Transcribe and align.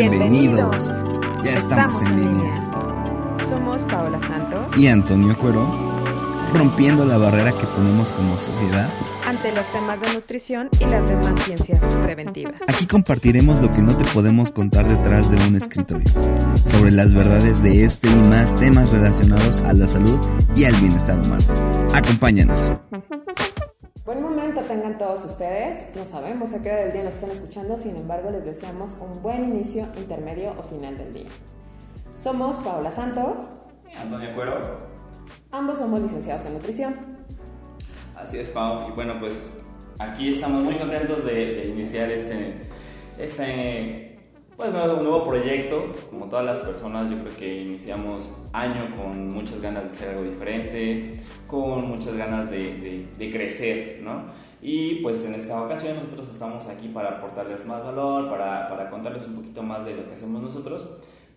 Bienvenidos. 0.00 0.90
Ya 1.42 1.50
estamos, 1.50 2.00
en, 2.00 2.16
línea. 2.16 3.36
Somos 3.46 3.84
Paola 3.84 4.18
Santos 4.18 4.74
y 4.78 4.86
Antonio 4.86 5.38
Cuero, 5.38 5.66
rompiendo 6.54 7.04
la 7.04 7.18
barrera 7.18 7.52
que 7.52 7.66
ponemos 7.66 8.10
como 8.14 8.38
sociedad 8.38 8.88
ante 9.26 9.52
los 9.52 9.68
temas 9.68 10.00
de 10.00 10.14
nutrición 10.14 10.70
y 10.80 10.86
las 10.86 11.06
demás 11.06 11.44
ciencias 11.44 11.80
preventivas. 11.96 12.54
Aquí 12.66 12.86
compartiremos 12.86 13.60
lo 13.60 13.70
que 13.70 13.82
no 13.82 13.94
te 13.94 14.06
podemos 14.06 14.50
contar 14.50 14.88
detrás 14.88 15.30
de 15.30 15.36
un 15.46 15.54
escritorio, 15.54 16.08
sobre 16.64 16.92
las 16.92 17.12
verdades 17.12 17.62
de 17.62 17.84
este 17.84 18.08
y 18.08 18.22
más 18.22 18.56
temas 18.56 18.90
relacionados 18.90 19.58
a 19.58 19.74
la 19.74 19.86
salud 19.86 20.18
y 20.56 20.64
al 20.64 20.74
bienestar 20.76 21.18
humano. 21.18 21.44
Acompáñanos. 21.94 22.72
Buen 24.10 24.22
momento 24.24 24.62
tengan 24.62 24.98
todos 24.98 25.24
ustedes. 25.24 25.94
No 25.94 26.04
sabemos 26.04 26.52
a 26.52 26.60
qué 26.60 26.68
hora 26.72 26.80
del 26.80 26.92
día 26.92 27.04
nos 27.04 27.14
están 27.14 27.30
escuchando, 27.30 27.78
sin 27.78 27.94
embargo 27.94 28.32
les 28.32 28.44
deseamos 28.44 28.98
un 29.00 29.22
buen 29.22 29.44
inicio, 29.44 29.86
intermedio 29.96 30.52
o 30.58 30.64
final 30.64 30.98
del 30.98 31.14
día. 31.14 31.28
Somos 32.20 32.56
Paola 32.56 32.90
Santos. 32.90 33.38
Y 33.88 33.96
Antonio 33.96 34.34
Cuero. 34.34 34.80
Ambos 35.52 35.78
somos 35.78 36.00
licenciados 36.00 36.44
en 36.46 36.54
nutrición. 36.54 37.18
Así 38.16 38.40
es, 38.40 38.48
Pau. 38.48 38.88
Y 38.88 38.92
bueno, 38.94 39.14
pues 39.20 39.64
aquí 40.00 40.30
estamos 40.30 40.64
muy 40.64 40.74
contentos 40.74 41.24
de, 41.24 41.68
iniciar 41.68 42.10
este, 42.10 42.62
este 43.16 44.09
pues 44.60 44.74
un 44.74 45.04
nuevo 45.04 45.26
proyecto, 45.26 45.86
como 46.10 46.26
todas 46.26 46.44
las 46.44 46.58
personas, 46.58 47.10
yo 47.10 47.16
creo 47.20 47.34
que 47.34 47.62
iniciamos 47.62 48.28
año 48.52 48.94
con 48.94 49.30
muchas 49.30 49.58
ganas 49.62 49.84
de 49.84 49.88
hacer 49.88 50.10
algo 50.10 50.24
diferente, 50.24 51.14
con 51.46 51.88
muchas 51.88 52.14
ganas 52.14 52.50
de, 52.50 53.06
de, 53.18 53.32
crecer, 53.32 54.00
¿no? 54.02 54.24
Y 54.60 54.96
pues 54.96 55.24
en 55.24 55.34
esta 55.34 55.62
ocasión 55.62 55.96
nosotros 55.96 56.30
estamos 56.30 56.68
aquí 56.68 56.88
para 56.88 57.08
aportarles 57.08 57.64
más 57.64 57.82
valor, 57.82 58.28
para, 58.28 58.68
para 58.68 58.90
contarles 58.90 59.26
un 59.28 59.36
poquito 59.36 59.62
más 59.62 59.86
de 59.86 59.96
lo 59.96 60.06
que 60.06 60.12
hacemos 60.12 60.42
nosotros, 60.42 60.84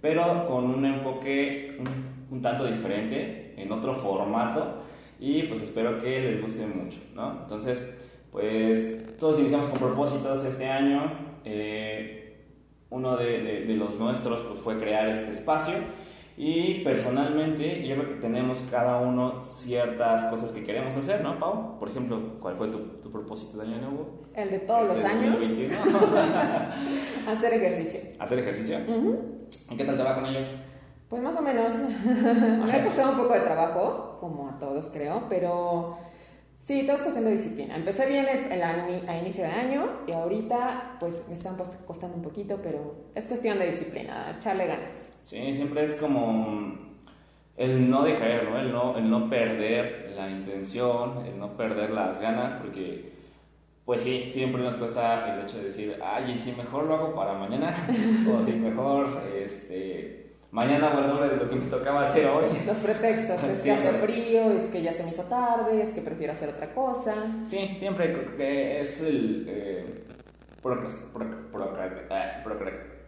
pero 0.01 0.45
con 0.45 0.65
un 0.65 0.83
enfoque 0.83 1.77
un, 1.79 2.35
un 2.35 2.41
tanto 2.41 2.65
diferente, 2.65 3.53
en 3.55 3.71
otro 3.71 3.93
formato, 3.93 4.83
y 5.17 5.43
pues 5.43 5.61
espero 5.61 6.01
que 6.01 6.19
les 6.19 6.41
guste 6.41 6.67
mucho, 6.67 6.99
¿no? 7.15 7.39
Entonces, 7.41 7.81
pues 8.33 9.15
todos 9.17 9.39
iniciamos 9.39 9.67
con 9.67 9.79
propósitos 9.79 10.43
este 10.43 10.67
año. 10.69 11.31
Eh, 11.45 12.22
uno 12.93 13.17
de, 13.17 13.65
de, 13.65 13.75
los 13.75 13.99
nuestros 13.99 14.45
pues, 14.45 14.61
fue 14.61 14.79
crear 14.79 15.07
este 15.07 15.31
espacio 15.31 15.73
y 16.37 16.83
personalmente 16.83 17.87
yo 17.87 17.95
creo 17.95 18.09
que 18.09 18.21
tenemos 18.21 18.67
cada 18.69 18.97
uno 18.99 19.43
ciertas 19.43 20.25
cosas 20.25 20.51
que 20.51 20.63
queremos 20.63 20.95
hacer, 20.95 21.21
¿no, 21.21 21.39
Pau? 21.39 21.79
Por 21.79 21.89
ejemplo, 21.89 22.37
¿cuál 22.39 22.55
fue 22.55 22.67
tu, 22.67 22.77
tu 23.01 23.11
propósito 23.11 23.57
de 23.57 23.67
año 23.67 23.81
nuevo? 23.81 24.21
El 24.35 24.51
de 24.51 24.59
todos 24.59 24.89
los 24.89 24.97
este 24.97 25.09
años. 25.09 25.37
hacer 27.27 27.53
ejercicio. 27.55 27.99
¿Hacer 28.19 28.39
ejercicio? 28.39 28.77
¿Y 29.71 29.75
qué 29.75 29.85
tal 29.85 29.97
te 29.97 30.03
va 30.03 30.13
con 30.13 30.27
ello? 30.27 30.45
Pues 31.09 31.21
más 31.23 31.35
o 31.35 31.41
menos. 31.41 31.73
Me 32.05 32.71
ha 32.71 32.83
costado 32.85 33.11
un 33.11 33.17
poco 33.17 33.33
de 33.33 33.39
trabajo, 33.41 34.17
como 34.19 34.49
a 34.49 34.59
todos 34.59 34.91
creo, 34.93 35.23
pero 35.29 35.97
Sí, 36.63 36.83
todo 36.83 36.95
es 36.95 37.01
cuestión 37.01 37.25
de 37.25 37.31
disciplina. 37.31 37.75
Empecé 37.75 38.07
bien 38.07 38.25
el, 38.25 38.63
a 38.63 39.17
inicio 39.19 39.43
de 39.43 39.49
año 39.49 39.85
y 40.07 40.13
ahorita 40.13 40.95
pues 40.97 41.25
me 41.27 41.35
están 41.35 41.57
costando 41.57 42.15
un 42.15 42.23
poquito, 42.23 42.57
pero 42.63 43.09
es 43.13 43.27
cuestión 43.27 43.59
de 43.59 43.65
disciplina, 43.65 44.33
echarle 44.37 44.67
ganas. 44.67 45.19
Sí, 45.25 45.53
siempre 45.53 45.83
es 45.83 45.95
como 45.95 46.77
el 47.57 47.89
no 47.89 48.05
decaer, 48.05 48.49
¿no? 48.49 48.57
El, 48.57 48.71
no, 48.71 48.97
el 48.97 49.09
no 49.09 49.29
perder 49.29 50.13
la 50.15 50.29
intención, 50.29 51.25
el 51.25 51.37
no 51.37 51.57
perder 51.57 51.89
las 51.89 52.21
ganas, 52.21 52.53
porque 52.53 53.11
pues 53.83 54.01
sí, 54.01 54.29
siempre 54.31 54.63
nos 54.63 54.77
cuesta 54.77 55.35
el 55.35 55.43
hecho 55.43 55.57
de 55.57 55.65
decir, 55.65 55.97
ay, 56.01 56.31
y 56.31 56.37
si 56.37 56.53
mejor 56.53 56.85
lo 56.85 56.95
hago 56.95 57.13
para 57.13 57.33
mañana, 57.33 57.75
o 58.33 58.41
si 58.41 58.53
mejor, 58.53 59.21
este 59.35 60.22
mañana 60.53 60.87
hago 60.87 60.99
el 61.01 61.07
doble 61.07 61.29
de 61.29 61.37
lo 61.37 61.49
que 61.49 61.55
me 61.55 61.65
tocaba 61.65 62.03
hacer 62.03 62.27
hoy. 62.27 62.45
Los 62.65 62.77
pretextos, 62.77 63.43
es 63.43 63.61
que 63.61 63.71
hace 63.71 63.89
frío, 63.93 64.51
es 64.51 64.69
que 64.69 64.83
ya 64.83 64.93
se 64.93 65.03
me 65.03 65.09
hizo 65.09 65.23
tarde, 65.23 65.81
es 65.81 65.89
que 65.89 66.01
prefiero 66.01 66.31
hacer 66.31 66.49
otra 66.49 66.73
cosa. 66.73 67.15
Sí, 67.43 67.75
siempre 67.77 68.13
creo 68.13 68.37
que 68.37 68.79
es 68.79 69.01
el... 69.01 69.45
Eh, 69.49 70.03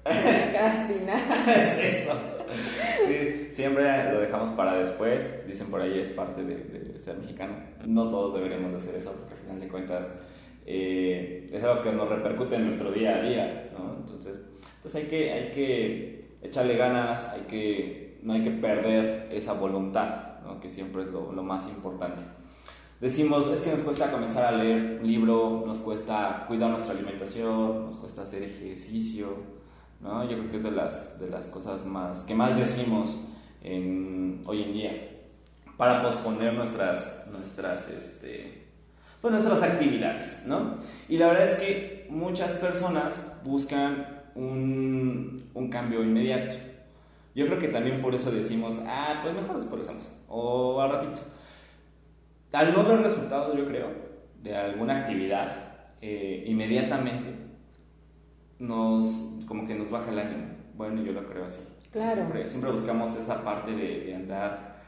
Procrastinar. 0.04 1.20
es 1.48 1.78
eso. 1.78 2.14
Sí, 3.08 3.48
siempre 3.52 4.12
lo 4.12 4.20
dejamos 4.20 4.50
para 4.52 4.76
después. 4.76 5.48
Dicen 5.48 5.68
por 5.68 5.82
ahí 5.82 6.00
es 6.00 6.10
parte 6.10 6.44
de, 6.44 7.00
ser 7.00 7.18
mexicano. 7.18 7.56
No 7.88 8.10
todos 8.10 8.34
deberíamos 8.36 8.72
de 8.72 8.78
hacer 8.78 8.96
eso 8.96 9.14
porque 9.14 9.36
al 9.36 9.40
final 9.40 9.60
de 9.62 9.68
cuentas 9.68 10.14
eh, 10.66 11.48
es 11.52 11.64
algo 11.64 11.82
que 11.82 11.92
nos 11.92 12.10
repercute 12.10 12.56
en 12.56 12.66
nuestro 12.66 12.92
día 12.92 13.18
a 13.18 13.22
día. 13.22 13.70
¿no? 13.78 13.98
Entonces, 14.00 14.38
pues 14.82 14.94
hay 14.96 15.04
que, 15.04 15.32
hay 15.32 15.52
que 15.52 16.25
echarle 16.46 16.78
ganas, 16.78 17.26
hay 17.30 17.42
que, 17.42 18.20
no 18.24 18.34
hay 18.34 18.42
que 18.42 18.52
perder 18.52 19.30
esa 19.32 19.54
voluntad, 19.54 20.40
¿no? 20.44 20.60
que 20.60 20.70
siempre 20.70 21.04
es 21.04 21.10
lo, 21.10 21.32
lo, 21.32 21.44
más 21.44 21.68
importante. 21.70 22.24
Decimos, 23.00 23.48
es 23.48 23.62
que 23.62 23.72
nos 23.72 23.82
cuesta 23.82 24.12
comenzar 24.12 24.46
a 24.46 24.58
leer 24.58 25.00
un 25.02 25.08
libro, 25.08 25.64
nos 25.66 25.80
cuesta 25.80 26.46
cuidar 26.48 26.70
nuestra 26.70 26.94
alimentación, 26.94 27.86
nos 27.86 27.96
cuesta 27.96 28.24
hacer 28.24 28.44
ejercicio, 28.44 29.28
¿no? 30.02 30.24
Yo 30.24 30.38
creo 30.38 30.52
que 30.52 30.58
es 30.58 30.64
de 30.64 30.72
las, 30.72 31.20
de 31.20 31.30
las 31.30 31.48
cosas 31.48 31.86
más, 31.86 32.24
que 32.24 32.36
más 32.36 32.58
decimos 32.58 33.18
en, 33.64 34.42
hoy 34.46 34.64
en 34.64 34.74
día 34.74 35.12
para 35.78 36.02
posponer 36.02 36.54
nuestras, 36.54 37.26
nuestras, 37.32 37.90
este, 37.90 38.66
pues 39.22 39.34
nuestras 39.34 39.62
actividades, 39.64 40.44
¿no? 40.46 40.78
Y 41.10 41.18
la 41.18 41.28
verdad 41.28 41.44
es 41.44 41.60
que 41.60 42.08
muchas 42.10 42.54
personas 42.54 43.34
buscan 43.44 44.15
un, 44.36 45.50
un 45.54 45.70
cambio 45.70 46.04
inmediato. 46.04 46.56
Yo 47.34 47.48
creo 47.48 47.60
que 47.60 47.68
también 47.70 48.02
por 48.02 48.14
eso 48.14 48.32
decimos, 48.32 48.82
ah, 48.86 49.20
pues 49.22 49.34
mejor 49.34 49.56
después 49.56 49.78
lo 49.78 49.82
hacemos, 49.82 50.24
o 50.30 50.82
al 50.82 50.92
ratito. 50.92 51.20
Al 52.54 52.74
no 52.74 52.86
ver 52.86 53.02
resultados, 53.02 53.58
yo 53.58 53.68
creo, 53.68 53.90
de 54.42 54.56
alguna 54.56 55.00
actividad, 55.00 55.52
eh, 56.02 56.46
inmediatamente 56.48 57.30
nos, 58.60 59.44
como 59.48 59.68
que 59.68 59.76
nos 59.76 59.90
baja 59.90 60.12
el 60.12 60.20
ánimo. 60.20 60.46
Bueno, 60.76 61.02
yo 61.02 61.12
lo 61.12 61.28
creo 61.28 61.46
así. 61.46 61.68
Claro. 61.92 62.16
Siempre, 62.16 62.48
siempre 62.48 62.72
buscamos 62.72 63.18
esa 63.18 63.44
parte 63.44 63.72
de, 63.72 64.06
de, 64.06 64.16
andar 64.16 64.82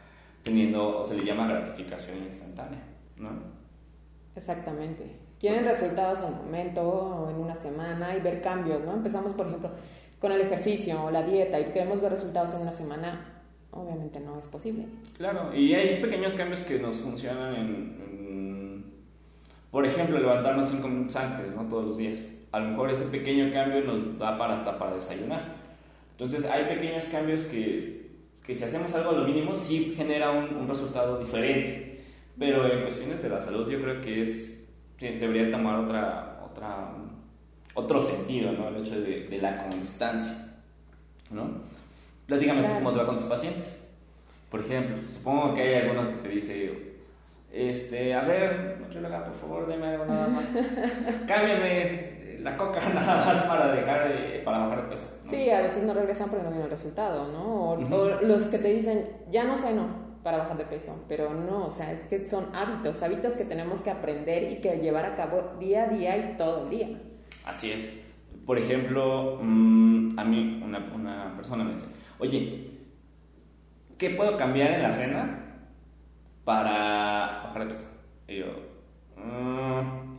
teniendo, 0.43 0.99
o 0.99 1.03
se 1.03 1.17
le 1.17 1.25
llama 1.25 1.47
gratificación 1.47 2.23
instantánea, 2.23 2.81
¿no? 3.17 3.29
Exactamente 4.35 5.26
quieren 5.39 5.65
resultados 5.65 6.19
en 6.19 6.33
un 6.33 6.45
momento 6.45 6.81
o 6.81 7.29
en 7.29 7.37
una 7.37 7.55
semana 7.55 8.15
y 8.15 8.21
ver 8.21 8.41
cambios, 8.41 8.83
¿no? 8.83 8.93
Empezamos, 8.93 9.33
por 9.33 9.47
ejemplo, 9.47 9.69
con 10.19 10.31
el 10.31 10.41
ejercicio 10.41 11.03
o 11.03 11.11
la 11.11 11.23
dieta 11.23 11.59
y 11.59 11.65
queremos 11.65 12.01
ver 12.01 12.11
resultados 12.11 12.55
en 12.55 12.61
una 12.61 12.71
semana, 12.71 13.43
obviamente 13.71 14.19
no 14.19 14.39
es 14.39 14.47
posible. 14.47 14.85
Claro, 15.17 15.53
y 15.55 15.73
hay 15.73 16.01
pequeños 16.01 16.33
cambios 16.33 16.61
que 16.61 16.79
nos 16.79 16.97
funcionan 16.97 17.55
en, 17.55 18.85
por 19.71 19.85
ejemplo, 19.85 20.17
levantarnos 20.17 20.69
cinco 20.69 20.87
minutos 20.87 21.15
antes, 21.17 21.53
¿no? 21.53 21.67
Todos 21.67 21.85
los 21.85 21.97
días. 21.97 22.25
A 22.51 22.59
lo 22.59 22.69
mejor 22.69 22.89
ese 22.89 23.05
pequeño 23.05 23.51
cambio 23.51 23.81
nos 23.81 24.17
da 24.17 24.37
para 24.37 24.55
hasta 24.55 24.79
para 24.79 24.95
desayunar. 24.95 25.57
Entonces 26.11 26.45
hay 26.45 26.63
pequeños 26.63 27.05
cambios 27.05 27.43
que, 27.43 28.07
que 28.43 28.55
si 28.55 28.63
hacemos 28.63 28.93
algo 28.95 29.11
a 29.11 29.13
lo 29.13 29.27
mínimo 29.27 29.53
sí 29.53 29.93
genera 29.95 30.31
un, 30.31 30.55
un 30.55 30.67
resultado 30.67 31.19
diferente. 31.19 32.01
Pero 32.39 32.71
en 32.71 32.81
cuestiones 32.83 33.21
de 33.21 33.29
la 33.29 33.39
salud 33.39 33.69
yo 33.69 33.79
creo 33.81 34.01
que 34.01 34.21
es 34.21 34.56
debería 34.99 35.51
tomar 35.51 35.79
otra, 35.79 36.39
otra, 36.43 36.89
otro 37.75 38.01
sentido, 38.01 38.51
¿no? 38.51 38.69
El 38.69 38.77
hecho 38.77 38.99
de, 39.01 39.27
de 39.27 39.37
la 39.41 39.57
constancia, 39.57 40.55
¿no? 41.29 41.61
Platícame 42.25 42.65
cómo 42.73 42.91
te 42.91 42.97
va 42.97 43.05
con 43.05 43.17
tus 43.17 43.27
pacientes. 43.27 43.87
Por 44.49 44.61
ejemplo, 44.61 44.97
supongo 45.09 45.53
que 45.53 45.61
hay 45.61 45.73
alguno 45.83 46.09
que 46.09 46.15
te 46.17 46.29
dice, 46.29 46.95
este, 47.51 48.13
a 48.13 48.21
ver, 48.21 48.77
nutrióloga, 48.79 49.23
por 49.23 49.33
favor, 49.33 49.67
deme 49.67 49.87
algo 49.87 50.05
nada 50.05 50.27
más. 50.27 50.47
Cámbiame 51.27 52.39
la 52.41 52.57
coca 52.57 52.79
nada 52.93 53.25
más 53.25 53.43
para 53.43 53.73
dejar, 53.73 54.11
para 54.43 54.57
bajar 54.59 54.83
de 54.83 54.89
peso. 54.89 55.17
Sí, 55.29 55.49
a 55.49 55.61
veces 55.61 55.83
no 55.83 55.93
regresan 55.93 56.29
porque 56.29 56.43
no 56.43 56.49
viene 56.49 56.65
el 56.65 56.69
resultado, 56.69 57.31
¿no? 57.31 57.43
O, 57.43 57.71
o 57.73 58.21
los 58.21 58.45
que 58.45 58.57
te 58.57 58.73
dicen, 58.73 59.07
ya 59.29 59.43
no 59.43 59.55
sé, 59.55 59.73
no 59.75 60.06
para 60.27 60.39
bajar 60.39 60.57
de 60.57 60.65
peso, 60.65 61.05
pero 61.07 61.33
no, 61.33 61.67
o 61.67 61.71
sea, 61.71 61.93
es 61.93 62.07
que 62.07 62.25
son 62.25 62.53
hábitos, 62.53 63.01
hábitos 63.01 63.35
que 63.35 63.45
tenemos 63.45 63.79
que 63.79 63.91
aprender 63.91 64.51
y 64.51 64.57
que 64.57 64.75
llevar 64.79 65.05
a 65.05 65.15
cabo 65.15 65.53
día 65.57 65.83
a 65.83 65.87
día 65.87 66.17
y 66.17 66.37
todo 66.37 66.65
el 66.65 66.69
día. 66.69 66.89
Así 67.45 67.71
es. 67.71 67.93
Por 68.45 68.57
ejemplo, 68.57 69.39
mm, 69.41 70.19
a 70.19 70.25
mí 70.25 70.61
una, 70.61 70.79
una, 70.93 71.33
persona 71.37 71.63
me 71.63 71.71
dice, 71.71 71.87
oye, 72.19 72.71
¿qué 73.97 74.09
puedo 74.09 74.35
cambiar 74.35 74.71
en 74.71 74.83
la 74.83 74.91
cena 74.91 75.61
para 76.43 77.43
bajar 77.45 77.59
de 77.59 77.67
peso? 77.69 77.89
Y 78.27 78.39
yo, 78.39 78.47
mm, 79.15 80.17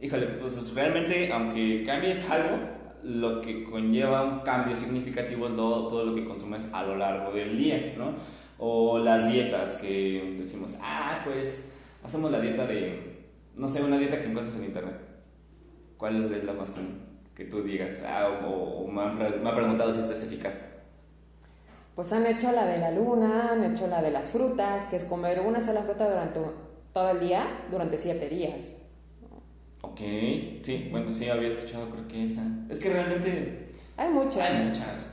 híjole, 0.00 0.26
pues 0.40 0.74
realmente, 0.74 1.30
aunque 1.30 1.84
cambies 1.84 2.30
algo, 2.30 2.60
lo 3.02 3.42
que 3.42 3.64
conlleva 3.64 4.24
un 4.24 4.40
cambio 4.40 4.74
significativo 4.74 5.48
es 5.48 5.54
todo 5.54 6.06
lo 6.06 6.14
que 6.14 6.24
consumes 6.24 6.72
a 6.72 6.82
lo 6.82 6.96
largo 6.96 7.30
del 7.32 7.58
día, 7.58 7.94
¿no? 7.98 8.39
O 8.60 8.98
las 8.98 9.32
dietas 9.32 9.76
que 9.76 10.36
decimos, 10.38 10.76
ah, 10.82 11.22
pues 11.24 11.72
hacemos 12.04 12.30
la 12.30 12.40
dieta 12.40 12.66
de, 12.66 13.26
no 13.56 13.68
sé, 13.68 13.82
una 13.82 13.98
dieta 13.98 14.20
que 14.20 14.28
encuentras 14.28 14.56
en 14.58 14.66
internet. 14.66 15.00
¿Cuál 15.96 16.32
es 16.32 16.44
la 16.44 16.52
más 16.52 16.70
común? 16.70 17.10
que 17.40 17.46
tú 17.46 17.62
digas, 17.62 17.94
ah, 18.06 18.38
o, 18.46 18.86
me, 18.86 19.00
han, 19.00 19.42
me, 19.42 19.52
preguntado 19.54 19.90
si 19.94 20.00
esta 20.00 20.12
es 20.12 20.24
eficaz? 20.24 20.72
Pues 21.94 22.12
han 22.12 22.26
hecho 22.26 22.52
la 22.52 22.66
de 22.66 22.76
la 22.76 22.90
luna, 22.90 23.52
han 23.52 23.64
hecho 23.64 23.86
la 23.86 24.02
de 24.02 24.10
las 24.10 24.28
frutas, 24.28 24.88
que 24.88 24.96
es 24.96 25.04
comer 25.04 25.40
una 25.40 25.58
sola 25.58 25.80
fruta 25.80 26.06
durante 26.06 26.38
todo 26.92 27.10
el 27.12 27.20
día, 27.20 27.64
durante 27.70 27.96
siete 27.96 28.28
días. 28.28 28.82
Ok, 29.80 30.00
sí, 30.62 30.88
bueno, 30.90 31.10
sí, 31.10 31.30
había 31.30 31.48
escuchado 31.48 31.88
creo 31.88 32.06
que 32.08 32.24
esa. 32.24 32.42
Es 32.68 32.78
que 32.78 32.92
realmente... 32.92 33.72
Hay 33.96 34.10
muchas. 34.10 34.38
Hay 34.38 34.66
muchas. 34.66 35.09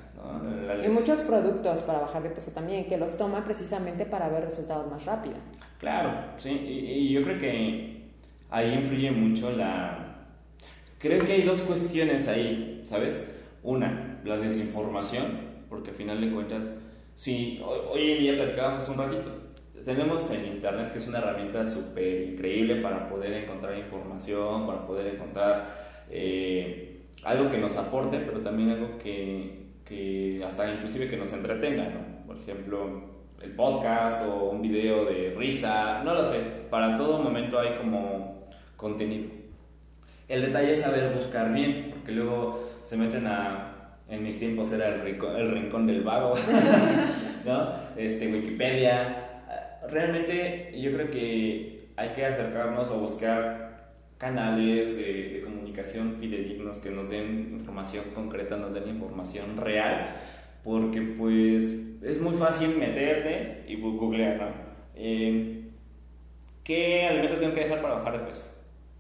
Y 0.84 0.90
muchos 0.90 1.19
productos 1.22 1.80
para 1.80 2.00
bajar 2.00 2.24
de 2.24 2.30
peso 2.30 2.52
también, 2.52 2.86
que 2.86 2.98
los 2.98 3.18
toman 3.18 3.44
precisamente 3.44 4.06
para 4.06 4.30
ver 4.30 4.44
resultados 4.44 4.90
más 4.90 5.06
rápido. 5.06 5.36
Claro, 5.80 6.12
sí, 6.38 6.52
y, 6.52 7.12
yo 7.12 7.24
creo 7.24 7.40
que 7.40 8.10
ahí 8.50 8.74
influye 8.74 9.12
mucho 9.12 9.52
la... 9.52 10.16
Creo 11.00 11.24
que 11.25 11.34
hay 11.34 11.42
dos 11.44 11.62
cuestiones 11.62 12.28
ahí, 12.28 12.81
¿sabes? 12.84 13.36
Una, 13.64 14.19
la 14.24 14.38
desinformación, 14.38 15.25
porque 15.69 15.92
al 15.92 15.96
final 15.96 16.22
de 16.22 16.31
cuentas, 16.31 16.80
si 17.16 17.62
hoy, 17.63 18.12
en 18.12 18.20
día 18.20 18.36
platicábamos 18.36 18.84
hace 18.84 18.92
un 18.92 18.98
ratito, 18.98 19.31
tenemos 19.86 20.30
en 20.31 20.46
Internet 20.46 20.92
que 20.92 20.98
es 20.98 21.08
una 21.08 21.20
herramienta 21.20 21.66
súper 21.66 22.31
increíble 22.31 22.81
para 22.81 23.08
poder 23.08 23.31
encontrar 23.34 23.78
información, 23.78 24.66
para 24.66 24.86
poder 24.86 25.16
encontrar 25.16 26.06
eh, 26.10 27.04
algo 27.24 27.50
que 27.50 27.58
nos 27.58 27.78
aporte, 27.78 28.20
pero 28.20 28.42
también 28.42 28.72
algo 28.72 28.98
que 28.98 29.67
que 29.88 30.44
hasta 30.45 30.72
inclusive 30.72 31.07
que 31.07 31.18
nos 31.18 31.31
entretenga, 31.34 31.86
¿no? 31.86 32.25
Por 32.25 32.38
ejemplo, 32.38 33.18
el 33.42 33.51
podcast 33.51 34.25
o 34.25 34.50
un 34.50 34.62
video 34.62 35.06
de 35.06 35.34
risa, 35.38 36.01
no 36.04 36.13
lo 36.13 36.25
sé, 36.25 36.39
para 36.69 36.98
todo 36.98 37.19
momento 37.19 37.60
hay 37.60 37.75
como 37.78 38.48
contenido. 38.75 39.30
El 40.28 40.42
detalle 40.42 40.72
es 40.72 40.81
saber 40.81 41.13
buscar 41.16 41.54
bien, 41.54 41.92
porque 41.92 42.12
luego 42.12 42.69
se 42.84 42.98
meten 42.98 43.28
a, 43.28 44.00
en 44.10 44.24
mis 44.24 44.39
tiempos 44.39 44.72
era 44.74 44.88
el 44.88 45.01
rincón, 45.01 45.36
el 45.38 45.51
rincón 45.51 45.88
del 45.88 46.04
vago, 46.04 46.36
¿no? 47.45 47.74
Este, 47.95 48.28
Wikipedia. 48.28 49.24
Realmente 49.89 50.74
yo 50.78 50.92
creo 50.92 51.10
que 51.10 51.88
hay 51.95 52.10
que 52.10 52.25
acercarnos 52.25 52.92
o 52.92 53.00
buscar 53.00 53.67
canales 54.18 54.98
de, 54.98 55.30
de 55.30 55.42
comunicación 55.42 56.16
fidedignos 56.19 56.78
que 56.78 56.90
nos 56.90 57.10
den 57.10 57.52
información 57.54 58.06
concreta, 58.16 58.58
nos 58.58 58.74
den 58.74 58.90
información 58.90 59.58
real, 59.58 60.10
porque 60.64 61.02
pues 61.02 61.88
es 62.02 62.22
muy 62.22 62.36
fácil 62.36 62.78
meterte 62.78 63.66
y 63.68 63.80
googlear, 63.80 64.38
¿no? 64.38 64.48
Eh, 64.96 65.64
¿Qué 66.64 67.08
alimento 67.08 67.38
tengo 67.38 67.54
que 67.54 67.62
dejar 67.62 67.81
para 67.81 67.96
bajar 67.96 68.19
de 68.19 68.25
peso? 68.25 68.44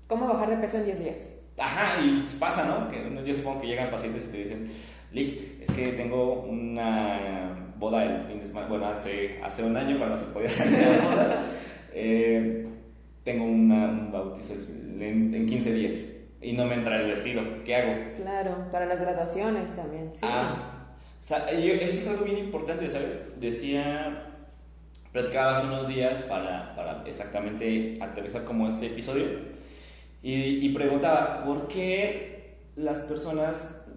¿Cómo 0.07 0.27
bajar 0.27 0.51
de 0.51 0.57
peso 0.57 0.77
en 0.77 0.85
10 0.85 0.99
días? 1.03 1.33
Ajá, 1.57 2.01
y 2.01 2.23
pasa, 2.39 2.65
¿no? 2.65 2.89
Que 2.89 3.25
yo 3.25 3.33
supongo 3.33 3.61
que 3.61 3.67
llegan 3.67 3.91
pacientes 3.91 4.27
y 4.27 4.31
te 4.31 4.37
dicen, 4.37 4.71
Lick, 5.11 5.61
es 5.61 5.71
que 5.71 5.93
tengo 5.93 6.43
una 6.43 7.73
boda 7.77 8.05
el 8.05 8.21
fin 8.21 8.39
de 8.39 8.45
semana, 8.45 8.67
bueno, 8.67 8.87
hace, 8.87 9.39
hace 9.43 9.63
un 9.63 9.75
año 9.75 9.97
cuando 9.97 10.15
se 10.17 10.25
podía 10.27 10.49
salir 10.49 10.85
a 10.85 11.05
bodas, 11.05 11.35
eh, 11.93 12.67
tengo 13.23 13.45
un 13.45 14.09
bautizo 14.11 14.53
en, 15.01 15.33
en 15.33 15.45
15 15.45 15.73
días 15.73 16.05
y 16.41 16.53
no 16.53 16.65
me 16.65 16.75
entra 16.75 17.01
el 17.01 17.07
vestido. 17.07 17.41
¿Qué 17.65 17.75
hago? 17.75 17.93
Claro, 18.21 18.71
para 18.71 18.85
las 18.85 19.01
graduaciones 19.01 19.75
también. 19.75 20.09
Sí. 20.13 20.21
Ah, 20.23 20.87
o 21.19 21.23
sea, 21.23 21.49
eso 21.49 21.83
es 21.83 22.07
algo 22.07 22.25
bien 22.25 22.37
importante, 22.37 22.89
¿sabes? 22.89 23.39
Decía, 23.39 24.35
platicaba 25.11 25.53
hace 25.53 25.67
unos 25.67 25.87
días 25.87 26.19
para, 26.19 26.75
para 26.75 27.03
exactamente 27.07 27.97
aterrizar 28.01 28.43
como 28.43 28.67
este 28.67 28.87
episodio 28.87 29.25
y, 30.21 30.65
y, 30.65 30.69
preguntaba, 30.73 31.43
¿por 31.43 31.67
qué 31.67 32.57
las 32.75 33.01
personas 33.01 33.87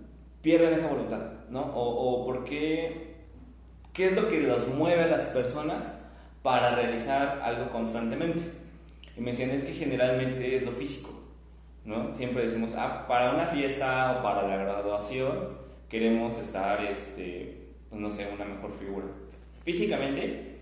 pierden 0.43 0.73
esa 0.73 0.88
voluntad? 0.88 1.20
¿No? 1.50 1.61
O, 1.61 2.23
o 2.23 2.26
por 2.26 2.44
qué, 2.44 3.17
qué 3.93 4.06
es 4.06 4.12
lo 4.12 4.29
que 4.29 4.41
los 4.41 4.69
mueve 4.69 5.05
a 5.05 5.06
las 5.06 5.25
personas 5.25 5.99
para 6.43 6.75
realizar 6.75 7.41
algo 7.43 7.70
constantemente. 7.70 8.43
Y 9.16 9.20
me 9.20 9.30
decían, 9.30 9.50
es 9.50 9.64
que 9.64 9.72
generalmente 9.72 10.56
es 10.56 10.62
lo 10.62 10.72
físico. 10.72 11.20
¿no? 11.84 12.12
Siempre 12.12 12.42
decimos, 12.42 12.74
ah, 12.76 13.06
para 13.08 13.34
una 13.34 13.46
fiesta 13.46 14.18
o 14.18 14.22
para 14.22 14.46
la 14.46 14.56
graduación 14.56 15.58
queremos 15.88 16.38
estar, 16.38 16.84
este, 16.84 17.68
pues, 17.88 18.00
no 18.00 18.10
sé, 18.10 18.28
una 18.32 18.44
mejor 18.44 18.72
figura. 18.78 19.06
Físicamente 19.64 20.60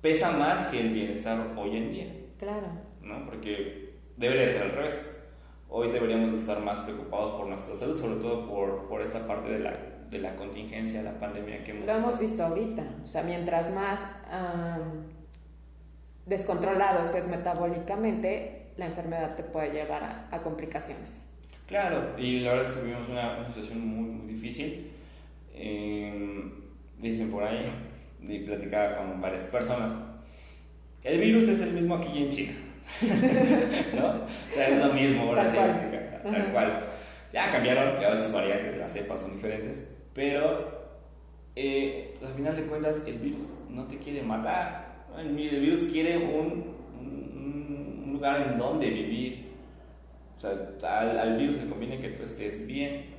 pesa 0.00 0.32
más 0.32 0.66
que 0.66 0.80
el 0.80 0.92
bienestar 0.92 1.54
hoy 1.56 1.76
en 1.76 1.92
día. 1.92 2.16
Claro. 2.38 2.66
¿No? 3.02 3.24
Porque 3.26 3.94
debería 4.16 4.48
ser 4.48 4.62
al 4.62 4.72
revés. 4.72 5.18
Hoy 5.68 5.90
deberíamos 5.90 6.34
estar 6.34 6.60
más 6.60 6.80
preocupados 6.80 7.30
por 7.32 7.46
nuestra 7.46 7.74
salud, 7.74 7.96
sobre 7.96 8.20
todo 8.20 8.48
por, 8.48 8.88
por 8.88 9.00
esta 9.00 9.26
parte 9.26 9.50
de 9.50 9.58
la, 9.60 9.72
de 10.10 10.18
la 10.18 10.36
contingencia, 10.36 11.02
la 11.02 11.18
pandemia 11.18 11.64
que 11.64 11.70
hemos 11.70 11.86
Lo 11.86 11.92
hemos 11.92 12.18
visto 12.18 12.44
ahorita. 12.44 12.84
O 13.02 13.06
sea, 13.06 13.22
mientras 13.22 13.74
más 13.74 14.00
descontrolados 16.26 17.06
estés 17.06 17.28
metabólicamente, 17.28 18.66
la 18.76 18.86
enfermedad 18.86 19.36
te 19.36 19.42
puede 19.42 19.72
llevar 19.72 20.28
a, 20.30 20.38
complicaciones. 20.38 21.28
Claro, 21.66 22.18
y 22.18 22.40
la 22.40 22.54
verdad 22.54 22.70
es 22.70 22.76
que 22.76 22.84
vivimos 22.84 23.08
una, 23.08 23.38
una 23.38 23.48
situación 23.48 23.86
muy, 23.86 24.10
muy 24.10 24.32
difícil. 24.32 24.90
Em, 25.54 26.50
dicen 26.98 27.30
por 27.30 27.44
ahí, 27.44 27.66
y 28.22 28.38
platicaba 28.40 28.96
con 28.96 29.20
varias 29.20 29.42
personas, 29.42 29.92
el 31.02 31.20
virus 31.20 31.48
es 31.48 31.60
el 31.60 31.72
mismo 31.72 31.96
aquí 31.96 32.22
en 32.22 32.30
China. 32.30 32.52
¿No? 33.94 34.08
O 34.08 34.54
sea, 34.54 34.68
es 34.68 34.84
lo 34.84 34.92
mismo, 34.92 35.22
ahora 35.22 35.50
sí, 35.50 35.56
tal 35.56 36.52
cual. 36.52 36.86
Ya 37.32 37.50
cambiaron, 37.50 38.00
ya 38.00 38.10
veces 38.10 38.32
variantes, 38.32 38.76
las 38.76 38.92
cepas 38.92 39.20
son 39.20 39.34
diferentes, 39.36 39.88
pero 40.12 40.82
eh, 41.56 42.14
al 42.22 42.34
final 42.34 42.56
de 42.56 42.62
cuentas 42.64 43.04
el 43.06 43.18
virus 43.18 43.48
no 43.68 43.86
te 43.86 43.98
quiere 43.98 44.22
matar. 44.22 44.81
El 45.18 45.34
virus 45.34 45.90
quiere 45.92 46.16
un 46.18 46.72
en 48.24 48.58
donde 48.58 48.90
vivir. 48.90 49.52
O 50.36 50.40
sea, 50.40 51.20
al, 51.20 51.36
virus 51.38 51.62
le 51.62 51.68
conviene 51.68 52.00
que 52.00 52.10
tú 52.10 52.24
estés 52.24 52.66
bien. 52.66 53.12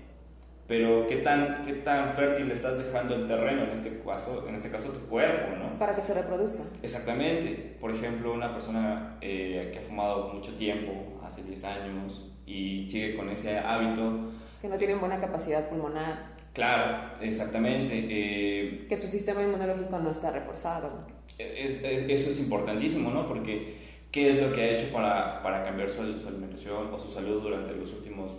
Pero 0.67 1.05
¿qué 1.07 1.17
tan, 1.17 1.61
qué 1.65 1.73
tan 1.73 2.13
fértil 2.13 2.49
estás 2.49 2.77
dejando 2.77 3.15
el 3.15 3.27
terreno, 3.27 3.63
en 3.63 3.71
este, 3.71 4.01
caso, 4.01 4.47
en 4.47 4.55
este 4.55 4.69
caso 4.69 4.89
tu 4.89 5.07
cuerpo, 5.07 5.57
¿no? 5.57 5.77
Para 5.77 5.93
que 5.93 6.01
se 6.01 6.13
reproduzca. 6.13 6.63
Exactamente. 6.81 7.75
Por 7.81 7.91
ejemplo, 7.91 8.33
una 8.33 8.53
persona 8.53 9.17
eh, 9.19 9.69
que 9.73 9.79
ha 9.79 9.81
fumado 9.81 10.33
mucho 10.33 10.53
tiempo, 10.55 11.19
hace 11.23 11.43
10 11.43 11.63
años, 11.65 12.31
y 12.45 12.87
sigue 12.89 13.15
con 13.15 13.29
ese 13.29 13.59
hábito. 13.59 14.31
Que 14.61 14.69
no 14.69 14.77
tiene 14.77 14.95
buena 14.95 15.19
capacidad 15.19 15.67
pulmonar. 15.67 16.33
Claro, 16.53 17.11
exactamente. 17.19 17.91
Eh, 18.09 18.85
que 18.87 18.99
su 18.99 19.07
sistema 19.07 19.43
inmunológico 19.43 19.99
no 19.99 20.11
está 20.11 20.31
reforzado. 20.31 21.07
Eso 21.37 22.29
es 22.29 22.39
importantísimo, 22.39 23.11
¿no? 23.11 23.27
Porque 23.27 23.83
qué 24.13 24.29
es 24.29 24.41
lo 24.41 24.53
que 24.53 24.61
ha 24.61 24.77
hecho 24.77 24.93
para, 24.93 25.41
para 25.41 25.65
cambiar 25.65 25.89
su, 25.89 26.01
alimentación 26.01 26.93
o 26.93 26.99
su 26.99 27.09
salud 27.09 27.41
durante 27.41 27.75
los 27.75 27.91
últimos, 27.93 28.33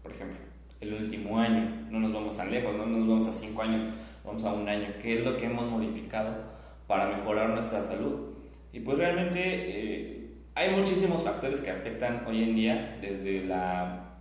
por 0.00 0.12
ejemplo, 0.12 0.38
el 0.80 0.94
último 0.94 1.38
año. 1.40 1.88
No 1.90 1.98
nos 1.98 2.12
vamos 2.12 2.36
tan 2.36 2.52
lejos, 2.52 2.76
no 2.76 2.86
nos 2.86 3.08
vamos 3.08 3.26
a 3.26 3.32
cinco 3.32 3.62
años, 3.62 3.82
vamos 4.24 4.44
a 4.44 4.52
un 4.52 4.68
año. 4.68 4.94
¿Qué 5.02 5.18
es 5.18 5.24
lo 5.24 5.36
que 5.36 5.46
hemos 5.46 5.68
modificado 5.68 6.36
para 6.86 7.16
mejorar 7.16 7.50
nuestra 7.50 7.82
salud? 7.82 8.28
Y 8.72 8.78
pues 8.78 8.96
realmente 8.96 9.40
eh, 9.44 10.30
hay 10.54 10.70
muchísimos 10.70 11.24
factores 11.24 11.62
que 11.62 11.70
afectan 11.70 12.24
hoy 12.24 12.44
en 12.44 12.54
día, 12.54 12.98
desde 13.00 13.44
la, 13.44 14.20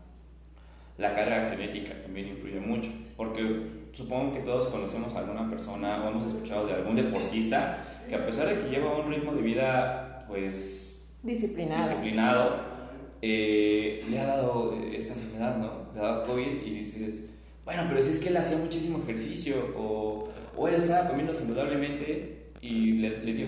la 0.98 1.14
carga 1.14 1.52
genética 1.52 2.02
también 2.02 2.30
influye 2.30 2.60
mucho, 2.60 2.90
porque 3.16 3.88
supongo 3.92 4.34
que 4.34 4.40
todos 4.40 4.68
conocemos 4.70 5.14
a 5.14 5.20
alguna 5.20 5.48
persona 5.48 6.04
o 6.04 6.10
hemos 6.10 6.26
escuchado 6.26 6.66
de 6.66 6.74
algún 6.74 6.96
deportista 6.96 7.87
que 8.08 8.16
a 8.16 8.26
pesar 8.26 8.48
de 8.48 8.62
que 8.62 8.70
lleva 8.70 8.98
un 8.98 9.12
ritmo 9.12 9.34
de 9.34 9.42
vida 9.42 10.26
pues 10.28 11.02
disciplinado, 11.24 11.88
disciplinado 11.88 12.78
eh, 13.22 14.04
le 14.10 14.20
ha 14.20 14.28
dado 14.28 14.78
esta 14.94 15.14
enfermedad, 15.14 15.58
¿no? 15.58 15.94
Le 15.94 16.00
ha 16.00 16.04
dado 16.04 16.24
COVID 16.24 16.62
y 16.66 16.70
dices, 16.72 17.30
bueno, 17.66 17.84
pero 17.90 18.02
si 18.02 18.12
es 18.12 18.20
que 18.20 18.30
él 18.30 18.38
hacía 18.38 18.58
muchísimo 18.58 19.00
ejercicio 19.04 19.56
o, 19.76 20.30
o 20.56 20.68
él 20.68 20.76
estaba 20.76 21.10
comiendo 21.10 21.34
saludablemente 21.34 22.52
y 22.62 22.94
le, 22.94 23.34
dio. 23.34 23.48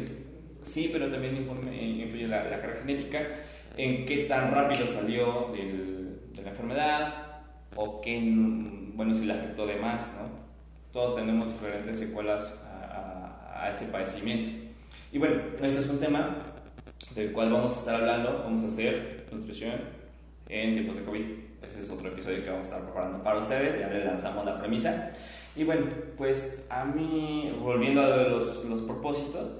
Sí, 0.63 0.89
pero 0.91 1.09
también 1.09 1.37
influye 1.37 2.27
la, 2.27 2.43
la, 2.45 2.61
carga 2.61 2.81
genética 2.81 3.19
en 3.77 4.05
qué 4.05 4.25
tan 4.25 4.51
rápido 4.51 4.85
salió 4.85 5.51
del, 5.53 6.19
de 6.33 6.41
la 6.41 6.49
enfermedad 6.49 7.13
o 7.75 8.01
qué, 8.01 8.19
bueno, 8.95 9.13
si 9.13 9.25
le 9.25 9.33
afectó 9.33 9.65
de 9.65 9.75
más, 9.75 10.07
¿no? 10.07 10.49
Todos 10.91 11.15
tenemos 11.15 11.47
diferentes 11.47 11.99
secuelas 11.99 12.59
a, 13.59 13.69
ese 13.69 13.85
padecimiento. 13.85 14.49
Y 15.11 15.17
bueno, 15.17 15.41
este 15.61 15.67
es 15.67 15.89
un 15.89 15.99
tema 15.99 16.37
del 17.15 17.31
cual 17.31 17.51
vamos 17.51 17.75
a 17.75 17.79
estar 17.79 17.95
hablando. 17.95 18.41
Vamos 18.43 18.63
a 18.63 18.67
hacer 18.67 19.27
nutrición 19.31 19.73
en 20.47 20.73
tiempos 20.73 20.97
de 20.97 21.03
COVID. 21.03 21.25
Ese 21.63 21.81
es 21.81 21.89
otro 21.89 22.09
episodio 22.09 22.43
que 22.43 22.49
vamos 22.49 22.67
a 22.67 22.69
estar 22.69 22.83
preparando 22.83 23.23
para 23.23 23.39
ustedes. 23.39 23.79
Ya 23.79 23.87
le 23.89 24.05
lanzamos 24.05 24.45
la 24.45 24.59
premisa. 24.59 25.11
Y 25.55 25.63
bueno, 25.63 25.87
pues 26.17 26.65
a 26.69 26.85
mí, 26.85 27.55
volviendo 27.59 28.01
a 28.01 28.07
los, 28.07 28.65
los 28.65 28.81
propósitos, 28.81 29.55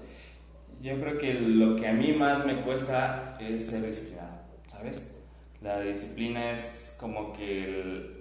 yo 0.82 1.00
creo 1.00 1.18
que 1.18 1.34
lo 1.34 1.76
que 1.76 1.88
a 1.88 1.94
mí 1.94 2.14
más 2.14 2.46
me 2.46 2.62
cuesta 2.62 3.38
es 3.40 3.68
ser 3.68 3.86
disciplinado, 3.86 4.40
¿sabes? 4.68 5.14
La 5.62 5.82
disciplina 5.82 6.52
es 6.52 6.96
como 7.00 7.34
que 7.34 8.20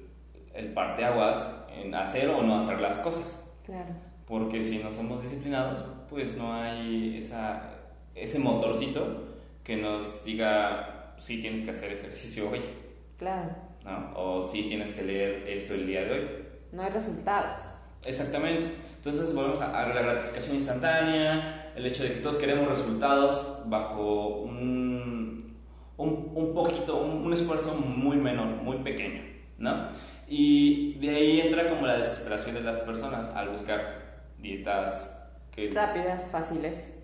el 0.54 0.72
parteaguas 0.74 1.66
en 1.72 1.94
hacer 1.94 2.28
o 2.30 2.42
no 2.42 2.56
hacer 2.58 2.80
las 2.80 2.96
cosas. 2.98 3.48
Claro. 3.64 4.07
Porque 4.28 4.62
si 4.62 4.78
no 4.78 4.92
somos 4.92 5.22
disciplinados, 5.22 5.82
pues 6.10 6.36
no 6.36 6.52
hay 6.52 7.16
esa, 7.18 7.62
ese 8.14 8.38
motorcito 8.38 9.24
que 9.64 9.76
nos 9.76 10.24
diga 10.24 11.14
si 11.18 11.40
tienes 11.40 11.62
que 11.62 11.70
hacer 11.70 11.92
ejercicio 11.92 12.50
hoy, 12.50 12.60
Claro. 13.18 13.50
¿no? 13.84 14.12
O 14.14 14.42
si 14.42 14.64
tienes 14.64 14.92
que 14.92 15.02
leer 15.02 15.44
esto 15.48 15.74
el 15.74 15.86
día 15.86 16.02
de 16.04 16.12
hoy. 16.12 16.28
No 16.72 16.82
hay 16.82 16.90
resultados. 16.90 17.60
Exactamente. 18.04 18.66
Entonces 18.96 19.34
volvemos 19.34 19.60
a, 19.60 19.82
a 19.82 19.88
la 19.88 20.02
gratificación 20.02 20.56
instantánea, 20.56 21.72
el 21.74 21.86
hecho 21.86 22.02
de 22.02 22.10
que 22.12 22.20
todos 22.20 22.36
queremos 22.36 22.68
resultados 22.68 23.60
bajo 23.66 24.42
un, 24.42 25.56
un, 25.96 26.32
un 26.34 26.54
poquito, 26.54 27.00
un, 27.00 27.26
un 27.26 27.32
esfuerzo 27.32 27.74
muy 27.74 28.18
menor, 28.18 28.46
muy 28.62 28.76
pequeño, 28.78 29.22
¿no? 29.58 29.88
Y 30.28 30.94
de 30.98 31.10
ahí 31.16 31.40
entra 31.40 31.70
como 31.70 31.86
la 31.86 31.96
desesperación 31.96 32.54
de 32.54 32.60
las 32.60 32.78
personas 32.80 33.30
al 33.30 33.48
buscar 33.48 34.07
dietas 34.40 35.22
que... 35.54 35.70
Rápidas, 35.70 36.30
fáciles, 36.30 36.98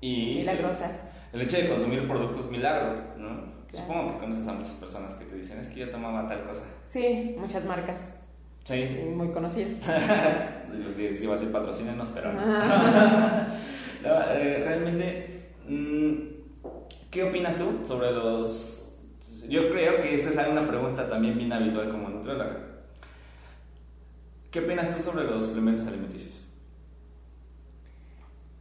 Y 0.00 0.36
milagrosas. 0.38 1.10
el 1.32 1.42
hecho 1.42 1.56
de 1.58 1.68
consumir 1.68 2.06
productos 2.06 2.50
milagro, 2.50 3.02
¿no? 3.16 3.28
Claro. 3.70 3.86
Supongo 3.86 4.12
que 4.14 4.18
conoces 4.20 4.48
a 4.48 4.52
muchas 4.52 4.74
personas 4.74 5.12
que 5.14 5.24
te 5.26 5.36
dicen, 5.36 5.60
es 5.60 5.68
que 5.68 5.80
yo 5.80 5.90
tomaba 5.90 6.28
tal 6.28 6.42
cosa. 6.44 6.62
Sí, 6.84 7.34
muchas 7.38 7.64
marcas 7.64 8.16
Sí. 8.64 9.00
muy 9.16 9.30
conocidas. 9.30 9.78
Los 10.72 10.96
días 10.96 11.20
iba 11.22 11.34
a 11.34 11.38
ser 11.38 11.50
patrocínenos, 11.52 12.08
pero 12.10 12.32
no. 12.32 12.40
No, 14.02 14.08
eh, 14.32 14.62
realmente, 14.64 15.50
mm, 15.68 16.14
¿qué 17.10 17.22
opinas 17.24 17.58
tú 17.58 17.84
sobre 17.86 18.12
los... 18.12 18.92
Yo 19.48 19.68
creo 19.70 20.00
que 20.00 20.14
esta 20.14 20.42
es 20.42 20.48
una 20.48 20.66
pregunta 20.66 21.06
también 21.08 21.36
bien 21.36 21.52
habitual 21.52 21.90
como 21.90 22.08
nutrióloga. 22.08 22.56
¿Qué 24.50 24.60
opinas 24.60 24.96
tú 24.96 25.02
sobre 25.02 25.26
los 25.26 25.44
suplementos 25.44 25.86
alimenticios? 25.86 26.39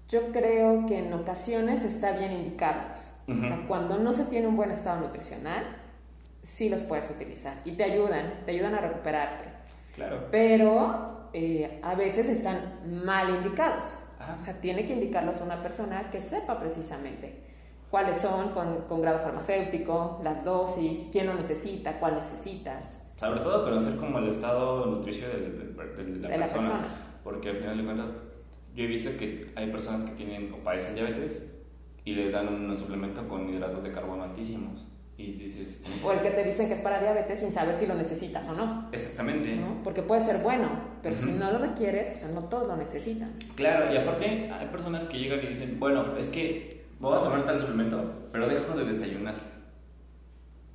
Yo 0.10 0.32
creo 0.32 0.86
que 0.88 1.00
en 1.00 1.14
ocasiones 1.14 1.84
está 1.86 2.14
bien 2.14 2.34
indicarlos. 2.34 2.98
O 3.28 3.36
sea, 3.42 3.66
cuando 3.68 3.98
no 4.00 4.12
se 4.12 4.26
tiene 4.26 4.48
un 4.48 4.56
buen 4.58 4.72
estado 4.72 5.02
nutricional, 5.02 5.64
sí 6.42 6.68
los 6.70 6.82
puedes 6.84 7.12
utilizar 7.12 7.54
y 7.64 7.74
te 7.74 7.84
ayudan, 7.84 8.42
te 8.46 8.52
ayudan 8.52 8.74
a 8.74 8.82
recuperarte. 8.82 9.46
Claro. 9.94 10.28
Pero 10.32 11.30
eh, 11.34 11.80
a 11.84 11.94
veces 11.94 12.28
están 12.28 13.04
mal 13.04 13.30
indicados. 13.30 13.86
Ajá. 14.20 14.36
O 14.40 14.44
sea, 14.44 14.56
tiene 14.60 14.88
que 14.88 14.94
indicarlos 14.94 15.42
una 15.42 15.62
persona 15.62 16.10
que 16.12 16.20
sepa 16.20 16.60
precisamente 16.60 17.44
cuáles 17.92 18.18
son 18.18 18.50
con, 18.50 18.82
con 18.88 19.02
grado 19.02 19.20
farmacéutico, 19.20 20.20
las 20.24 20.44
dosis, 20.44 21.10
quién 21.12 21.28
lo 21.28 21.36
necesita, 21.36 22.00
cuál 22.00 22.16
necesitas. 22.16 23.12
Sobre 23.16 23.42
todo 23.42 23.64
conocer 23.64 23.96
como 23.98 24.18
el 24.20 24.30
estado 24.30 24.86
nutricio 24.88 25.28
del- 25.30 25.76
del- 25.76 25.76
de, 26.16 26.20
la, 26.22 26.30
De 26.30 26.38
la 26.38 26.46
persona, 26.46 26.70
persona. 26.70 26.88
Porque 27.24 27.50
al 27.50 27.58
final 27.58 27.78
de 27.78 27.84
cuentas, 27.86 28.08
yo 28.80 28.86
he 28.86 28.88
visto 28.88 29.10
que 29.20 29.52
hay 29.56 29.70
personas 29.72 30.10
que 30.10 30.16
tienen 30.16 30.54
o 30.54 30.58
padecen 30.64 30.96
diabetes 30.96 31.44
y 32.06 32.14
les 32.16 32.32
dan 32.32 32.48
un 32.48 32.78
suplemento 32.78 33.28
con 33.28 33.50
hidratos 33.54 33.84
de 33.84 33.92
carbono 33.92 34.24
altísimos. 34.24 34.86
Y 35.18 35.34
dices, 35.34 35.84
O 36.02 36.14
el 36.14 36.22
que 36.22 36.30
te 36.32 36.46
dicen 36.46 36.70
que 36.70 36.76
es 36.76 36.80
para 36.80 37.02
diabetes 37.02 37.42
sin 37.42 37.52
saber 37.52 37.76
si 37.76 37.88
lo 37.88 37.96
necesitas 37.96 38.48
o 38.48 38.54
no. 38.56 38.88
exactamente. 38.94 39.54
¿no? 39.54 39.84
Porque 39.84 40.02
puede 40.02 40.22
ser 40.22 40.42
bueno, 40.42 40.70
pero 41.04 41.18
si 41.18 41.26
Ujú. 41.28 41.40
no 41.40 41.52
lo 41.52 41.60
requieres, 41.60 42.14
o 42.16 42.20
sea, 42.20 42.28
no 42.30 42.46
todos 42.46 42.68
lo 42.70 42.78
necesitan. 42.78 43.34
Claro, 43.56 43.94
y 43.94 43.98
aparte 43.98 44.50
hay 44.50 44.68
personas 44.68 45.08
que 45.10 45.18
llegan 45.20 45.42
y 45.44 45.48
dicen, 45.48 45.78
bueno, 45.78 46.18
es 46.18 46.30
que 46.30 46.86
voy 47.02 47.18
a 47.20 47.22
tomar 47.22 47.46
tal 47.46 47.60
suplemento, 47.60 48.30
pero 48.32 48.48
dejo 48.48 48.78
de 48.78 48.86
desayunar. 48.86 49.36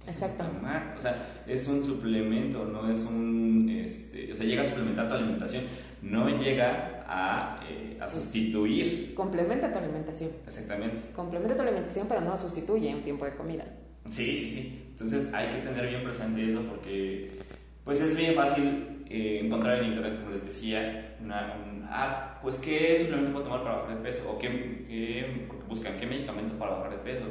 Exacto. 0.06 0.44
Está 0.44 0.60
mal. 0.60 0.92
O 0.94 1.00
sea, 1.00 1.42
es 1.46 1.66
un 1.68 1.82
suplemento, 1.82 2.66
no 2.66 2.90
es 2.92 3.04
un... 3.06 3.70
Este, 3.82 4.30
o 4.30 4.36
sea, 4.36 4.44
llega 4.44 4.60
a 4.60 4.66
suplementar 4.66 5.08
tu 5.08 5.14
alimentación, 5.14 5.62
no 6.04 6.28
llega 6.28 7.04
a, 7.08 7.60
eh, 7.68 7.96
a 8.00 8.06
sustituir. 8.08 9.14
Complementa 9.14 9.72
tu 9.72 9.78
alimentación. 9.78 10.30
Exactamente. 10.46 11.00
Complementa 11.14 11.54
tu 11.56 11.62
alimentación, 11.62 12.06
pero 12.08 12.20
no 12.20 12.36
sustituye 12.36 12.94
un 12.94 13.02
tiempo 13.02 13.24
de 13.24 13.34
comida. 13.34 13.64
Sí, 14.08 14.36
sí, 14.36 14.48
sí. 14.48 14.84
Entonces 14.90 15.32
hay 15.32 15.48
que 15.48 15.66
tener 15.66 15.88
bien 15.88 16.04
presente 16.04 16.46
eso 16.46 16.62
porque 16.68 17.38
pues 17.84 18.00
es 18.00 18.16
bien 18.16 18.34
fácil 18.34 19.02
eh, 19.08 19.40
encontrar 19.44 19.78
en 19.82 19.88
internet, 19.90 20.18
como 20.20 20.30
les 20.30 20.44
decía, 20.44 21.16
una, 21.22 21.54
un, 21.56 21.86
ah, 21.90 22.38
pues 22.42 22.58
qué 22.58 22.98
suplemento 23.00 23.32
puedo 23.32 23.44
tomar 23.44 23.62
para 23.62 23.76
bajar 23.76 23.96
de 23.96 24.02
peso 24.02 24.30
o 24.30 24.38
qué, 24.38 24.48
qué- 24.88 25.44
porque 25.48 25.64
buscan 25.66 25.98
qué 25.98 26.06
medicamento 26.06 26.54
para 26.58 26.72
bajar 26.76 26.90
de 26.90 26.98
peso. 26.98 27.24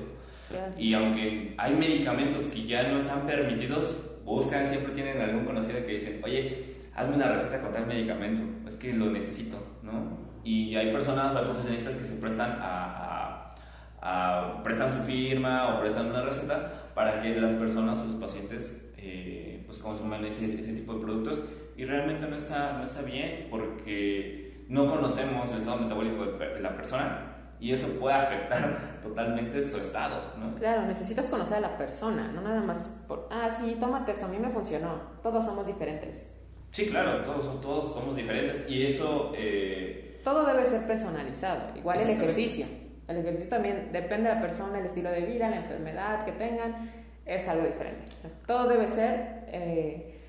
Claro. 0.49 0.73
Y 0.77 0.93
aunque 0.93 1.53
hay 1.57 1.75
medicamentos 1.75 2.45
que 2.47 2.65
ya 2.65 2.87
no 2.89 2.97
están 2.99 3.25
permitidos, 3.25 4.01
buscan, 4.25 4.65
siempre 4.67 4.93
tienen 4.93 5.21
algún 5.21 5.45
conocido 5.45 5.85
que 5.85 5.93
dicen, 5.93 6.21
oye, 6.23 6.72
hazme 6.95 7.15
una 7.15 7.27
receta 7.29 7.61
con 7.61 7.71
tal 7.71 7.87
medicamento, 7.87 8.41
es 8.67 8.75
que 8.75 8.93
lo 8.93 9.05
necesito, 9.07 9.57
¿no? 9.81 10.17
Y 10.43 10.75
hay 10.75 10.91
personas 10.91 11.35
hay 11.35 11.45
profesionistas 11.45 11.95
que 11.95 12.05
se 12.05 12.15
prestan 12.17 12.57
a, 12.61 12.85
a- 12.99 13.55
a- 14.01 14.63
prestan 14.63 14.91
su 14.91 14.99
firma 15.03 15.75
o 15.75 15.79
prestan 15.81 16.07
una 16.07 16.21
receta 16.23 16.71
para 16.93 17.19
que 17.19 17.39
las 17.39 17.53
personas 17.53 17.99
o 17.99 18.05
los 18.05 18.15
pacientes 18.15 18.91
eh, 18.97 19.63
pues 19.65 19.77
consuman 19.79 20.23
ese, 20.25 20.59
ese 20.59 20.73
tipo 20.73 20.93
de 20.95 21.01
productos 21.01 21.39
y 21.75 21.85
realmente 21.85 22.27
no 22.27 22.35
está, 22.35 22.73
no 22.73 22.83
está 22.83 23.01
bien 23.01 23.47
porque 23.49 24.65
no 24.69 24.89
conocemos 24.89 25.51
el 25.51 25.57
estado 25.59 25.77
metabólico 25.77 26.25
de, 26.25 26.47
de 26.49 26.59
la 26.59 26.75
persona 26.75 27.29
y 27.59 27.71
eso 27.71 27.87
puede 27.99 28.15
afectar 28.15 28.99
totalmente 29.01 29.63
su 29.63 29.77
estado, 29.77 30.33
¿no? 30.37 30.53
Claro, 30.55 30.83
necesitas 30.83 31.27
conocer 31.27 31.57
a 31.57 31.61
la 31.61 31.77
persona, 31.77 32.31
no 32.33 32.41
nada 32.41 32.61
más 32.61 33.05
por, 33.07 33.27
ah, 33.31 33.49
sí, 33.49 33.77
tómate 33.79 34.11
esto, 34.11 34.25
a 34.25 34.29
mí 34.29 34.37
me 34.37 34.49
funcionó. 34.49 34.99
Todos 35.23 35.45
somos 35.45 35.65
diferentes. 35.65 36.33
Sí, 36.73 36.87
claro, 36.87 37.23
todos, 37.23 37.61
todos 37.61 37.93
somos 37.93 38.15
diferentes 38.15 38.67
y 38.67 38.83
eso, 38.83 39.31
eh, 39.37 40.19
Todo 40.23 40.43
debe 40.43 40.65
ser 40.65 40.87
personalizado, 40.87 41.77
igual 41.77 41.99
el 41.99 42.09
ejercicio. 42.09 42.65
El 43.07 43.17
ejercicio 43.17 43.51
también 43.51 43.89
depende 43.91 44.29
de 44.29 44.35
la 44.35 44.41
persona, 44.41 44.79
el 44.79 44.87
estilo 44.87 45.11
de 45.11 45.21
vida, 45.21 45.51
la 45.51 45.57
enfermedad 45.57 46.25
que 46.25 46.31
tengan, 46.31 46.91
es 47.27 47.47
algo 47.47 47.67
diferente. 47.67 48.11
Todo 48.47 48.67
debe 48.69 48.87
ser 48.87 49.45
eh, 49.49 50.19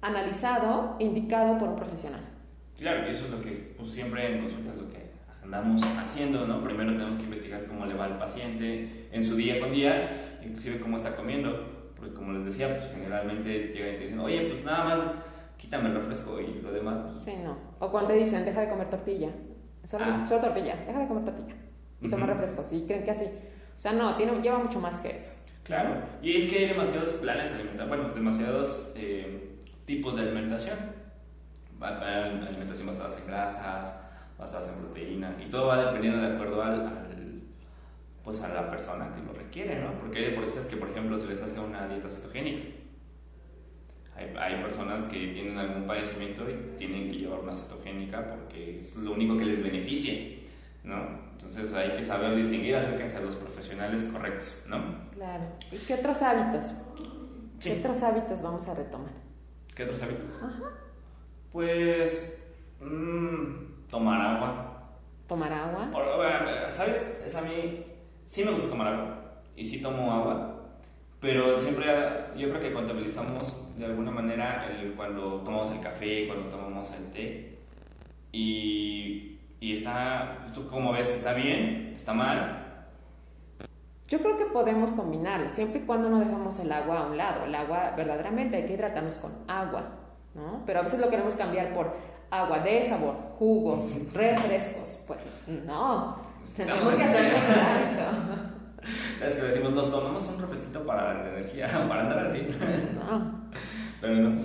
analizado, 0.00 0.96
indicado 0.98 1.56
por 1.56 1.68
un 1.68 1.76
profesional. 1.76 2.22
claro, 2.76 3.06
y 3.08 3.12
eso 3.12 3.26
es 3.26 3.30
lo 3.30 3.40
que 3.40 3.74
pues, 3.76 3.92
siempre 3.92 4.26
en 4.26 4.40
consulta 4.40 4.72
es 4.72 4.76
lo 4.76 4.90
que 4.90 5.04
andamos 5.40 5.84
haciendo, 6.04 6.48
¿no? 6.48 6.60
Primero 6.64 6.90
tenemos 6.94 7.16
que 7.16 7.22
investigar 7.22 7.64
cómo 7.66 7.86
le 7.86 7.94
va 7.94 8.06
al 8.06 8.18
paciente 8.18 9.06
en 9.12 9.22
su 9.22 9.36
día 9.36 9.60
con 9.60 9.70
día, 9.70 10.40
inclusive 10.44 10.80
cómo 10.80 10.96
está 10.96 11.14
comiendo, 11.14 11.92
porque 11.94 12.12
como 12.12 12.32
les 12.32 12.44
decía, 12.44 12.76
pues 12.76 12.90
generalmente 12.90 13.68
llegan 13.72 13.94
y 13.94 13.98
te 13.98 14.04
dicen, 14.06 14.18
oye, 14.18 14.48
pues 14.50 14.64
nada 14.64 14.84
más 14.84 15.00
quítame 15.64 15.88
el 15.88 15.94
refresco 15.96 16.38
y 16.40 16.60
lo 16.60 16.72
demás, 16.72 17.12
pues, 17.12 17.24
Sí, 17.24 17.34
no. 17.42 17.56
O 17.78 17.90
cuando 17.90 18.08
te 18.10 18.16
dicen, 18.18 18.44
deja 18.44 18.60
de 18.60 18.68
comer 18.68 18.90
tortilla. 18.90 19.30
Solo, 19.84 20.04
Ah. 20.06 20.24
solo 20.28 20.42
tortilla, 20.42 20.76
deja 20.86 20.98
de 20.98 21.08
comer 21.08 21.24
tortilla. 21.24 21.54
Y 22.00 22.08
toma 22.10 22.24
Ujú. 22.24 22.32
refresco, 22.34 22.62
sí, 22.62 22.84
creen 22.86 23.04
que 23.04 23.10
así. 23.10 23.24
O 23.76 23.80
sea, 23.80 23.92
no, 23.92 24.14
tiene, 24.16 24.40
lleva 24.42 24.58
mucho 24.58 24.78
más 24.80 24.98
que 24.98 25.16
eso. 25.16 25.42
Claro, 25.64 25.96
y 26.22 26.36
es 26.36 26.50
que 26.52 26.58
hay 26.58 26.66
demasiados 26.68 27.14
planes 27.14 27.54
alimentarios, 27.54 27.88
bueno, 27.88 28.14
demasiados 28.14 28.92
eh, 28.96 29.56
tipos 29.86 30.16
de 30.16 30.22
alimentación. 30.22 30.76
Alimentación 31.80 32.86
basadas 32.88 33.20
en 33.20 33.26
grasas, 33.26 34.00
basadas 34.38 34.74
en 34.74 34.84
proteína, 34.84 35.36
y 35.44 35.50
todo 35.50 35.66
va 35.68 35.84
dependiendo 35.86 36.20
de 36.20 36.34
acuerdo 36.34 36.62
al, 36.62 36.80
al- 36.80 37.42
pues 38.24 38.42
a 38.42 38.54
la 38.54 38.70
persona 38.70 39.14
que 39.14 39.22
lo 39.22 39.32
requiere, 39.34 39.82
¿no? 39.82 39.92
Porque 40.00 40.18
hay 40.18 40.24
deportistas 40.30 40.66
que, 40.66 40.76
por 40.76 40.88
ejemplo, 40.88 41.18
se 41.18 41.28
les 41.28 41.42
hace 41.42 41.60
una 41.60 41.86
dieta 41.88 42.08
cetogénica. 42.08 42.62
Hay, 44.16 44.32
hay 44.38 44.62
personas 44.62 45.04
que 45.04 45.28
tienen 45.28 45.58
algún 45.58 45.86
padecimiento 45.86 46.44
y 46.48 46.76
tienen 46.78 47.10
que 47.10 47.18
llevar 47.18 47.40
una 47.40 47.54
cetogénica 47.54 48.30
porque 48.30 48.78
es 48.78 48.96
lo 48.96 49.12
único 49.12 49.36
que 49.36 49.44
les 49.44 49.62
beneficia, 49.62 50.38
¿no? 50.84 51.24
Entonces 51.32 51.74
hay 51.74 51.96
que 51.96 52.04
saber 52.04 52.36
distinguir, 52.36 52.76
acérquense 52.76 53.16
a 53.16 53.20
los 53.20 53.34
profesionales 53.34 54.08
correctos, 54.12 54.62
¿no? 54.68 55.10
Claro. 55.12 55.44
¿Y 55.72 55.78
qué 55.78 55.94
otros 55.94 56.22
hábitos? 56.22 56.74
Sí. 57.58 57.70
¿Qué 57.70 57.78
otros 57.80 58.02
hábitos 58.02 58.42
vamos 58.42 58.68
a 58.68 58.74
retomar? 58.74 59.10
¿Qué 59.74 59.82
otros 59.82 60.02
hábitos? 60.02 60.26
Ajá. 60.40 60.70
Pues. 61.52 62.38
mm, 62.80 63.88
tomar 63.88 64.20
agua. 64.20 64.98
Tomar 65.26 65.52
agua. 65.52 65.90
¿Sabes? 66.70 67.22
Es 67.24 67.34
a 67.34 67.42
mí. 67.42 67.84
Sí 68.26 68.44
me 68.44 68.52
gusta 68.52 68.68
tomar 68.68 68.88
agua. 68.88 69.42
Y 69.56 69.64
sí 69.64 69.82
tomo 69.82 70.12
agua. 70.12 70.53
Pero 71.24 71.58
siempre 71.58 71.86
yo 72.36 72.50
creo 72.50 72.60
que 72.60 72.72
contabilizamos 72.74 73.78
de 73.78 73.86
alguna 73.86 74.10
manera 74.10 74.66
el- 74.70 74.92
cuando 74.92 75.40
tomamos 75.40 75.70
el 75.70 75.80
café, 75.80 76.26
cuando 76.26 76.50
tomamos 76.50 76.92
el 76.92 77.10
té. 77.12 77.58
Y, 78.30 79.38
y 79.58 79.72
está. 79.72 80.44
¿Tú 80.54 80.68
cómo 80.68 80.92
ves? 80.92 81.08
¿Está 81.08 81.32
bien? 81.32 81.94
¿Está 81.96 82.12
mal? 82.12 82.60
Yo 84.06 84.18
creo 84.18 84.36
que 84.36 84.44
podemos 84.44 84.90
combinarlo, 84.90 85.50
siempre 85.50 85.80
y 85.80 85.84
cuando 85.84 86.10
no 86.10 86.18
dejamos 86.20 86.60
el 86.60 86.70
agua 86.70 87.00
a 87.00 87.06
un 87.06 87.16
lado. 87.16 87.46
El 87.46 87.54
agua, 87.54 87.94
verdaderamente, 87.96 88.56
hay 88.58 88.66
que 88.66 88.74
hidratarnos 88.74 89.14
con 89.14 89.32
agua, 89.48 89.82
¿no? 90.34 90.62
Pero 90.66 90.80
a 90.80 90.82
veces 90.82 91.00
lo 91.00 91.08
queremos 91.08 91.34
cambiar 91.36 91.72
por 91.74 91.96
agua 92.30 92.58
de 92.58 92.82
sabor, 92.86 93.16
jugos, 93.38 94.12
refrescos. 94.14 95.04
Pues 95.06 95.20
no, 95.64 96.18
tenemos 96.54 96.92
Estamos 96.92 96.96
que 96.96 97.02
en- 97.02 97.08
hacerlo. 97.08 98.53
Es 99.24 99.34
que 99.34 99.42
decimos, 99.42 99.72
nos 99.72 99.90
tomamos 99.90 100.26
un 100.28 100.40
refresquito 100.40 100.84
para 100.84 101.14
la 101.14 101.30
energía, 101.30 101.66
para 101.88 102.02
andar 102.02 102.26
así. 102.26 102.46
No, 102.94 103.50
Pero 104.00 104.16
no. 104.16 104.40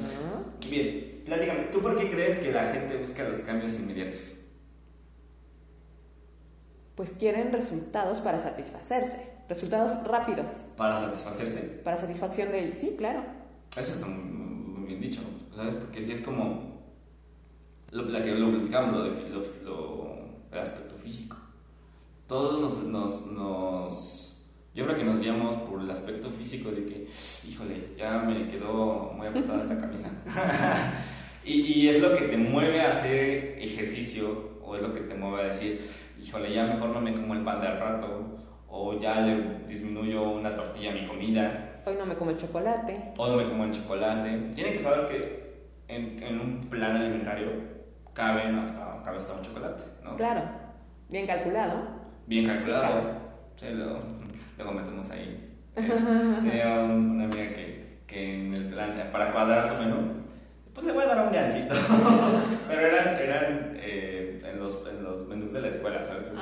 Bien, 0.69 1.21
platícame, 1.25 1.59
¿tú 1.71 1.81
por 1.81 1.97
qué 1.97 2.09
crees 2.09 2.37
que 2.39 2.51
la 2.51 2.71
gente 2.71 2.97
busca 2.97 3.23
los 3.23 3.37
cambios 3.39 3.73
inmediatos? 3.79 4.35
Pues 6.95 7.11
quieren 7.13 7.51
resultados 7.51 8.19
para 8.19 8.41
satisfacerse, 8.41 9.43
resultados 9.47 10.05
rápidos. 10.05 10.51
Para 10.77 10.97
satisfacerse. 10.97 11.81
Para 11.83 11.97
satisfacción 11.97 12.51
de 12.51 12.65
él, 12.65 12.73
sí, 12.73 12.95
claro. 12.97 13.23
Eso 13.71 13.93
está 13.93 14.05
muy, 14.05 14.87
bien 14.87 14.99
dicho, 14.99 15.21
¿sabes? 15.55 15.75
Porque 15.75 16.01
si 16.01 16.11
es 16.11 16.21
como 16.21 16.83
lo, 17.91 18.03
la 18.03 18.21
que 18.21 18.35
lo 18.35 18.51
platicamos, 18.51 18.93
lo, 18.93 19.03
de, 19.03 19.29
lo, 19.63 20.17
el 20.51 20.59
aspecto 20.59 20.95
físico. 20.95 21.37
Todos 22.27 22.59
nos, 22.59 22.83
nos, 22.83 23.25
nos 23.27 24.18
yo 24.79 24.85
creo 24.85 24.97
que 24.97 25.03
nos 25.03 25.19
guiamos 25.19 25.57
por 25.57 25.81
el 25.81 25.91
aspecto 25.91 26.29
físico 26.29 26.71
de 26.71 26.85
que, 26.85 27.07
híjole, 27.49 27.95
ya 27.97 28.19
me 28.19 28.47
quedó 28.47 29.11
muy 29.13 29.27
apretada 29.27 29.61
esta 29.61 29.77
camisa. 29.77 30.09
y, 31.43 31.81
y, 31.81 31.89
es 31.89 32.01
lo 32.01 32.15
que 32.15 32.25
te 32.25 32.37
mueve 32.37 32.81
a 32.81 32.87
hacer 32.87 33.57
ejercicio, 33.59 34.59
o 34.63 34.77
es 34.77 34.81
lo 34.81 34.93
que 34.93 35.01
te 35.01 35.15
mueve 35.15 35.41
a 35.41 35.47
decir, 35.47 35.85
híjole, 36.17 36.53
ya 36.53 36.65
mejor 36.65 36.91
no 36.91 37.01
me 37.01 37.13
como 37.13 37.33
el 37.33 37.43
pan 37.43 37.59
de 37.59 37.67
al 37.67 37.77
rato, 37.77 38.37
o 38.69 38.97
ya 38.97 39.19
le 39.19 39.65
disminuyo 39.67 40.29
una 40.29 40.55
tortilla 40.55 40.91
a 40.91 40.93
mi 40.93 41.05
comida. 41.05 41.81
Hoy 41.85 41.95
no 41.95 42.05
me 42.05 42.15
como 42.15 42.31
el 42.31 42.37
chocolate. 42.37 43.13
O 43.17 43.27
no 43.27 43.35
me 43.35 43.49
como 43.49 43.65
el 43.65 43.73
chocolate. 43.73 44.29
Tienen 44.55 44.73
que 44.73 44.79
saber 44.79 45.09
que 45.09 45.69
en, 45.89 46.23
en 46.23 46.39
un 46.39 46.61
plan 46.69 46.95
alimentario 46.95 47.51
cabe 48.13 48.43
hasta, 48.43 49.01
cabe 49.03 49.17
hasta 49.17 49.33
un 49.33 49.41
chocolate, 49.41 49.83
¿no? 50.05 50.15
Claro, 50.15 50.43
bien 51.09 51.27
calculado. 51.27 51.99
Bien 52.27 52.47
calculado. 52.47 53.19
Sí, 53.57 53.65
luego 54.59 54.73
metemos 54.73 55.09
ahí. 55.11 55.55
Tenía 55.75 56.79
una 56.83 57.25
amiga 57.25 57.53
que, 57.53 57.99
que 58.05 58.35
en 58.35 58.53
el 58.53 58.65
plan, 58.67 58.91
para 59.11 59.31
cuadrar 59.31 59.67
su 59.67 59.75
menú, 59.75 60.19
pues 60.73 60.85
le 60.85 60.93
voy 60.93 61.03
a 61.03 61.07
dar 61.07 61.27
un 61.27 61.33
gancito. 61.33 61.73
Pero 62.67 62.81
eran, 62.81 63.15
eran 63.15 63.73
eh, 63.75 64.41
en, 64.45 64.59
los, 64.59 64.85
en 64.87 65.03
los 65.03 65.27
menús 65.27 65.53
de 65.53 65.61
la 65.61 65.67
escuela, 65.69 66.05
¿sabes? 66.05 66.33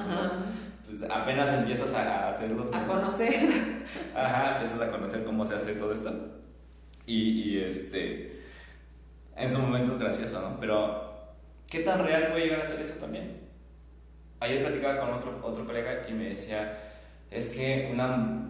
Pues 0.85 1.03
apenas 1.03 1.53
empiezas 1.53 1.93
a, 1.93 2.29
hacer 2.29 2.51
los 2.51 2.73
A 2.73 2.85
conocer. 2.85 3.33
Ajá, 4.15 4.53
empiezas 4.53 4.81
a 4.81 4.91
conocer 4.91 5.23
cómo 5.23 5.45
se 5.45 5.55
hace 5.55 5.75
todo 5.75 5.93
esto. 5.93 6.13
Y, 7.05 7.41
y 7.41 7.59
este. 7.59 8.41
En 9.35 9.49
su 9.49 9.59
momento 9.59 9.93
es 9.93 9.99
gracioso, 9.99 10.41
¿no? 10.41 10.59
Pero, 10.59 11.35
¿qué 11.67 11.81
tan 11.81 12.03
real 12.03 12.29
puede 12.31 12.45
llegar 12.45 12.61
a 12.61 12.65
ser 12.65 12.81
eso 12.81 12.99
también? 12.99 13.47
Ayer 14.39 14.63
platicaba 14.63 14.99
con 14.99 15.13
otro, 15.13 15.39
otro 15.43 15.65
colega 15.65 16.07
y 16.07 16.13
me 16.13 16.29
decía 16.29 16.86
es 17.31 17.51
que 17.51 17.89
una... 17.91 18.43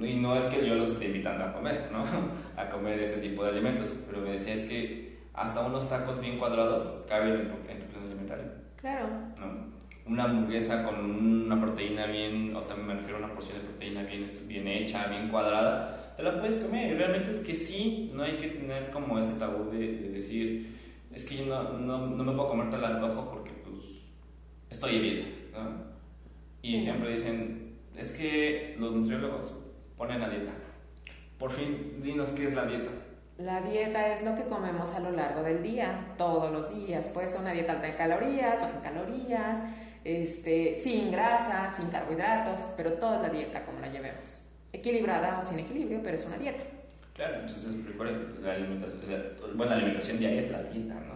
Y 0.00 0.16
no 0.16 0.34
es 0.34 0.44
que 0.46 0.66
yo 0.66 0.74
los 0.76 0.88
esté 0.88 1.06
invitando 1.06 1.44
a 1.44 1.52
comer, 1.52 1.90
¿no? 1.92 2.04
A 2.56 2.68
comer 2.68 3.00
ese 3.00 3.20
tipo 3.20 3.42
de 3.42 3.50
alimentos, 3.50 4.04
pero 4.06 4.22
me 4.22 4.30
decía 4.30 4.54
es 4.54 4.68
que 4.68 5.18
hasta 5.34 5.66
unos 5.66 5.88
tacos 5.88 6.20
bien 6.20 6.38
cuadrados 6.38 7.04
caben 7.08 7.50
en 7.68 7.78
tu, 7.80 7.86
plan 7.86 8.04
alimentario. 8.04 8.44
Claro. 8.76 9.08
¿no? 9.40 9.74
Una 10.06 10.24
hamburguesa 10.24 10.84
con 10.84 11.00
una 11.00 11.60
proteína 11.60 12.06
bien, 12.06 12.54
o 12.54 12.62
sea, 12.62 12.76
me 12.76 12.94
refiero 12.94 13.16
a 13.16 13.24
una 13.24 13.34
porción 13.34 13.58
de 13.58 13.64
proteína 13.64 14.04
bien, 14.04 14.24
bien 14.46 14.68
hecha, 14.68 15.08
bien 15.08 15.28
cuadrada, 15.28 16.14
te 16.16 16.22
la 16.22 16.38
puedes 16.38 16.58
comer. 16.58 16.92
Y 16.92 16.94
realmente 16.94 17.30
es 17.30 17.40
que 17.40 17.54
sí, 17.54 18.12
no 18.14 18.22
hay 18.22 18.36
que 18.36 18.48
tener 18.48 18.90
como 18.90 19.18
ese 19.18 19.38
tabú 19.38 19.70
de, 19.70 20.10
decir, 20.10 20.78
es 21.12 21.28
que 21.28 21.38
yo 21.38 21.46
no, 21.46 21.78
no, 21.78 22.06
no, 22.06 22.24
me 22.24 22.32
puedo 22.32 22.48
comer 22.48 22.70
tal 22.70 22.84
antojo 22.84 23.30
porque 23.30 23.50
pues 23.50 24.04
estoy 24.70 24.96
herido, 24.96 25.24
¿no? 25.52 25.94
Y 26.62 26.80
siempre 26.80 27.12
dicen, 27.12 27.63
es 27.96 28.12
que 28.12 28.76
los 28.78 28.92
nutriólogos 28.92 29.54
ponen 29.96 30.20
la 30.20 30.28
dieta. 30.28 30.52
Por 31.38 31.50
fin, 31.50 31.96
dinos 32.00 32.30
qué 32.30 32.48
es 32.48 32.54
la 32.54 32.66
dieta. 32.66 32.90
La 33.38 33.60
dieta 33.60 34.14
es 34.14 34.24
lo 34.24 34.36
que 34.36 34.44
comemos 34.44 34.94
a 34.94 35.00
lo 35.00 35.10
largo 35.10 35.42
del 35.42 35.62
día, 35.62 36.14
todos 36.16 36.52
los 36.52 36.74
días. 36.74 37.10
Puede 37.12 37.26
ser 37.26 37.40
una 37.40 37.52
dieta 37.52 37.72
alta 37.72 37.88
en 37.88 37.96
calorías, 37.96 38.60
baja 38.60 38.76
en 38.76 38.82
calorías, 38.82 39.60
este, 40.04 40.74
sin 40.74 41.10
grasa, 41.10 41.68
sin 41.68 41.90
carbohidratos, 41.90 42.60
pero 42.76 42.92
toda 42.94 43.20
la 43.20 43.28
dieta 43.28 43.64
como 43.64 43.80
la 43.80 43.88
llevemos. 43.88 44.42
Equilibrada 44.72 45.38
o 45.38 45.42
sin 45.42 45.58
equilibrio, 45.58 46.00
pero 46.02 46.14
es 46.14 46.26
una 46.26 46.36
dieta. 46.36 46.62
Claro, 47.14 47.34
entonces 47.40 47.84
recuerden, 47.86 48.42
la 48.42 48.52
alimentación, 48.52 49.00
bueno, 49.54 49.70
la 49.70 49.76
alimentación 49.76 50.18
diaria 50.18 50.40
es 50.40 50.50
la 50.50 50.62
dieta, 50.64 50.94
¿no? 50.94 51.13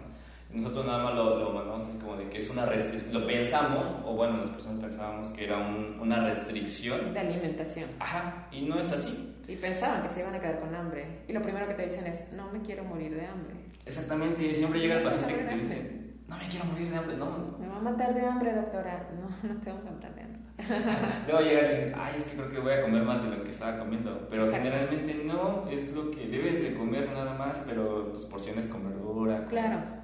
Nosotros 0.52 0.87
nada 0.87 1.04
más 1.04 1.14
lo, 1.14 1.38
lo 1.38 1.52
mandamos 1.52 1.84
así 1.84 1.98
como 1.98 2.16
de 2.16 2.28
que 2.30 2.38
es 2.38 2.50
una 2.50 2.64
restricción, 2.64 3.12
lo 3.20 3.26
pensamos, 3.26 3.87
o 4.04 4.14
bueno, 4.14 4.38
las 4.38 4.50
personas 4.50 4.80
pensábamos 4.80 5.28
que 5.28 5.44
era 5.44 5.58
un, 5.58 5.98
una 6.00 6.24
restricción. 6.24 7.12
De 7.12 7.20
alimentación. 7.20 7.90
Ajá, 8.00 8.48
y 8.50 8.62
no 8.62 8.80
es 8.80 8.90
así. 8.92 9.37
Y 9.46 9.56
pensaban 9.56 10.02
que 10.02 10.08
se 10.08 10.20
iban 10.20 10.34
a 10.34 10.40
quedar 10.40 10.61
con 10.61 10.74
hambre. 10.74 11.22
Y 11.28 11.32
lo 11.34 11.42
primero 11.42 11.68
que 11.68 11.74
te 11.74 11.82
dicen 11.82 12.06
es, 12.06 12.32
no 12.32 12.50
me 12.50 12.62
quiero 12.62 12.82
morir 12.84 13.14
de 13.14 13.26
hambre. 13.26 13.56
Exactamente, 13.84 14.42
y 14.42 14.54
siempre 14.54 14.80
llega 14.80 14.96
el 14.96 15.02
paciente 15.02 15.37
que 15.37 15.44
te 15.44 15.54
dice, 15.54 16.00
no 16.26 16.37
me 16.38 16.48
quiero 16.48 16.64
morir 16.64 16.90
de 16.90 16.96
hambre, 16.96 17.16
no. 17.18 17.58
Me 17.58 17.68
va 17.68 17.76
a 17.76 17.80
matar 17.80 18.14
de 18.14 18.20
hambre, 18.22 18.54
doctora. 18.54 19.06
No, 19.20 19.48
no 19.48 19.61
te 19.61 19.70
vamos 19.70 19.87
a 19.87 19.90
matar 19.90 20.14
de 20.14 20.22
hambre. 20.22 20.38
Luego 21.28 21.40
llegar 21.42 21.64
y 21.64 21.68
decir, 21.68 21.94
ay, 21.96 22.14
es 22.16 22.24
que 22.24 22.37
creo 22.37 22.50
que 22.50 22.58
voy 22.58 22.72
a 22.72 22.82
comer 22.82 23.02
más 23.02 23.22
de 23.22 23.37
lo 23.37 23.44
que 23.44 23.50
estaba 23.50 23.78
comiendo. 23.78 24.26
Pero 24.30 24.50
generalmente 24.50 25.22
no, 25.24 25.68
es 25.70 25.94
lo 25.94 26.11
que 26.11 26.26
debes 26.26 26.62
de 26.62 26.74
comer 26.74 27.12
nada 27.12 27.34
más, 27.34 27.64
pero 27.68 28.06
tus 28.12 28.24
porciones 28.24 28.66
con 28.66 28.88
verdura. 28.88 29.46
Claro 29.46 29.97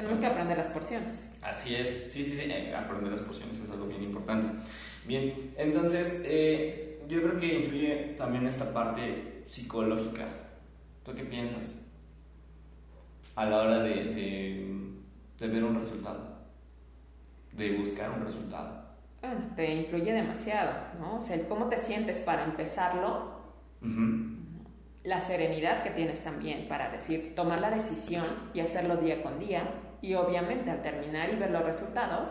tenemos 0.00 0.18
que 0.18 0.26
aprender 0.26 0.56
las 0.56 0.68
porciones. 0.68 1.36
Así 1.42 1.74
es, 1.74 2.10
sí, 2.10 2.24
sí, 2.24 2.32
sí, 2.32 2.50
eh, 2.50 2.74
aprender 2.74 3.12
las 3.12 3.20
porciones 3.20 3.60
es 3.60 3.70
algo 3.70 3.86
bien 3.86 4.02
importante. 4.02 4.48
Bien, 5.06 5.52
entonces 5.58 6.22
eh, 6.24 7.02
yo 7.06 7.22
creo 7.22 7.38
que 7.38 7.58
influye 7.58 8.14
también 8.16 8.46
esta 8.46 8.72
parte 8.72 9.42
psicológica. 9.46 10.24
¿Tú 11.04 11.14
qué 11.14 11.24
piensas 11.24 11.92
a 13.34 13.44
la 13.44 13.58
hora 13.58 13.82
de, 13.82 14.96
de, 15.38 15.48
ver 15.48 15.64
un 15.64 15.76
resultado? 15.76 16.38
De 17.52 17.72
buscar 17.76 18.10
un 18.10 18.24
resultado. 18.24 18.82
te 19.54 19.74
influye 19.74 20.12
demasiado, 20.12 20.72
¿no? 20.98 21.18
O 21.18 21.20
sea, 21.20 21.36
el 21.36 21.46
cómo 21.46 21.68
te 21.68 21.76
sientes 21.76 22.20
para 22.20 22.44
empezarlo, 22.44 23.38
la 25.04 25.20
serenidad 25.20 25.82
que 25.82 25.90
tienes 25.90 26.24
también 26.24 26.68
para 26.68 26.90
decir, 26.90 27.34
tomar 27.34 27.60
la 27.60 27.70
decisión 27.70 28.24
y 28.54 28.60
hacerlo 28.60 28.96
día 28.98 29.22
con 29.22 29.38
día, 29.38 29.64
y 30.02 30.14
obviamente 30.14 30.70
al 30.70 30.82
terminar 30.82 31.32
y 31.32 31.36
ver 31.36 31.50
los 31.50 31.64
resultados, 31.64 32.30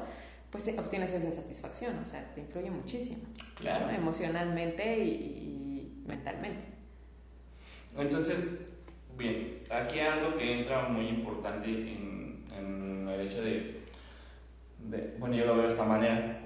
pues 0.51 0.67
obtienes 0.77 1.13
esa 1.13 1.31
satisfacción, 1.31 1.97
o 1.99 2.05
sea, 2.05 2.33
te 2.33 2.41
influye 2.41 2.71
muchísimo. 2.71 3.23
Claro. 3.55 3.89
Emocionalmente 3.89 5.03
y, 5.03 6.03
mentalmente. 6.07 6.63
Entonces, 7.97 8.43
bien, 9.17 9.55
aquí 9.69 9.99
hay 9.99 10.07
algo 10.07 10.37
que 10.37 10.59
entra 10.59 10.87
muy 10.89 11.07
importante 11.07 11.69
en, 11.69 12.43
en 12.57 13.07
el 13.07 13.21
hecho 13.21 13.41
de, 13.41 13.79
bueno, 15.19 15.35
yo 15.35 15.45
lo 15.45 15.53
veo 15.53 15.63
de 15.63 15.67
esta 15.67 15.85
manera, 15.85 16.39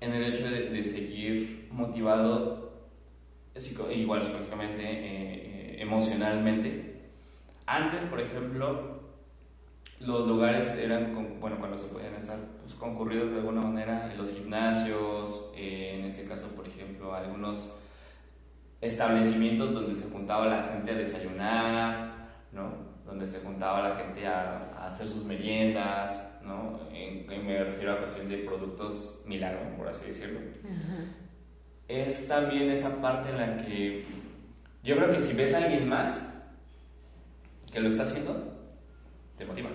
en 0.00 0.12
el 0.12 0.24
hecho 0.24 0.50
de, 0.50 0.84
seguir 0.84 1.68
motivado, 1.70 2.72
igual 3.94 4.22
psicológicamente, 4.22 4.82
eh, 4.82 4.96
eh, 5.04 5.76
emocionalmente. 5.80 6.94
Antes, 7.66 8.02
por 8.04 8.20
ejemplo, 8.20 9.03
los 10.00 10.26
lugares 10.26 10.76
eran, 10.78 11.38
bueno, 11.40 11.58
cuando 11.58 11.78
se 11.78 11.88
podían 11.88 12.14
estar 12.14 12.38
pues, 12.60 12.74
concurridos 12.74 13.30
de 13.30 13.38
alguna 13.38 13.62
manera, 13.62 14.10
en 14.10 14.18
los 14.18 14.32
gimnasios, 14.32 15.46
eh, 15.54 15.96
en 15.98 16.04
este 16.04 16.26
caso, 16.26 16.48
por 16.48 16.66
ejemplo, 16.66 17.14
algunos 17.14 17.72
establecimientos 18.80 19.72
donde 19.72 19.94
se 19.94 20.10
juntaba 20.10 20.46
la 20.46 20.62
gente 20.64 20.90
a 20.90 20.94
desayunar, 20.94 22.28
¿no? 22.52 22.94
Donde 23.06 23.26
se 23.28 23.40
juntaba 23.40 23.88
la 23.88 23.96
gente 23.96 24.26
a, 24.26 24.86
hacer 24.86 25.06
sus 25.06 25.24
meriendas, 25.24 26.38
¿no? 26.42 26.80
En, 26.92 27.26
me 27.46 27.64
refiero 27.64 27.92
a 27.92 27.98
cuestión 27.98 28.28
de 28.28 28.38
productos 28.38 29.22
milagro, 29.26 29.76
por 29.76 29.88
así 29.88 30.08
decirlo. 30.08 30.40
Es 31.88 32.28
también 32.28 32.70
esa 32.70 33.00
parte 33.00 33.30
en 33.30 33.38
la 33.38 33.56
que 33.64 34.04
yo 34.82 34.96
creo 34.96 35.10
que 35.10 35.22
si 35.22 35.34
ves 35.34 35.54
a 35.54 35.64
alguien 35.64 35.88
más 35.88 36.34
que 37.72 37.80
lo 37.80 37.88
está 37.88 38.02
haciendo, 38.02 38.53
te 39.36 39.44
motiva. 39.44 39.70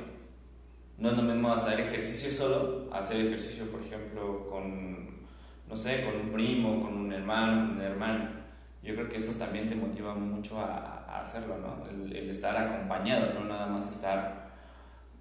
No 0.97 1.09
es 1.09 1.17
lo 1.17 1.23
mismo 1.23 1.51
hacer 1.53 1.79
ejercicio 1.79 2.31
solo, 2.31 2.93
hacer 2.93 3.27
ejercicio, 3.27 3.71
por 3.71 3.81
ejemplo, 3.81 4.47
con, 4.49 5.27
no 5.67 5.75
sé, 5.75 6.03
con 6.03 6.15
un 6.15 6.33
primo, 6.33 6.83
con 6.83 6.93
un 6.93 7.13
hermano, 7.13 7.71
un 7.73 7.81
hermano. 7.81 8.29
Yo 8.83 8.95
creo 8.95 9.09
que 9.09 9.17
eso 9.17 9.33
también 9.33 9.67
te 9.67 9.75
motiva 9.75 10.13
mucho 10.13 10.59
a, 10.59 11.05
a 11.07 11.21
hacerlo, 11.21 11.57
¿no? 11.57 11.87
El, 11.89 12.15
el, 12.15 12.29
estar 12.29 12.55
acompañado, 12.55 13.33
no 13.33 13.45
nada 13.45 13.67
más 13.67 13.91
estar... 13.91 14.49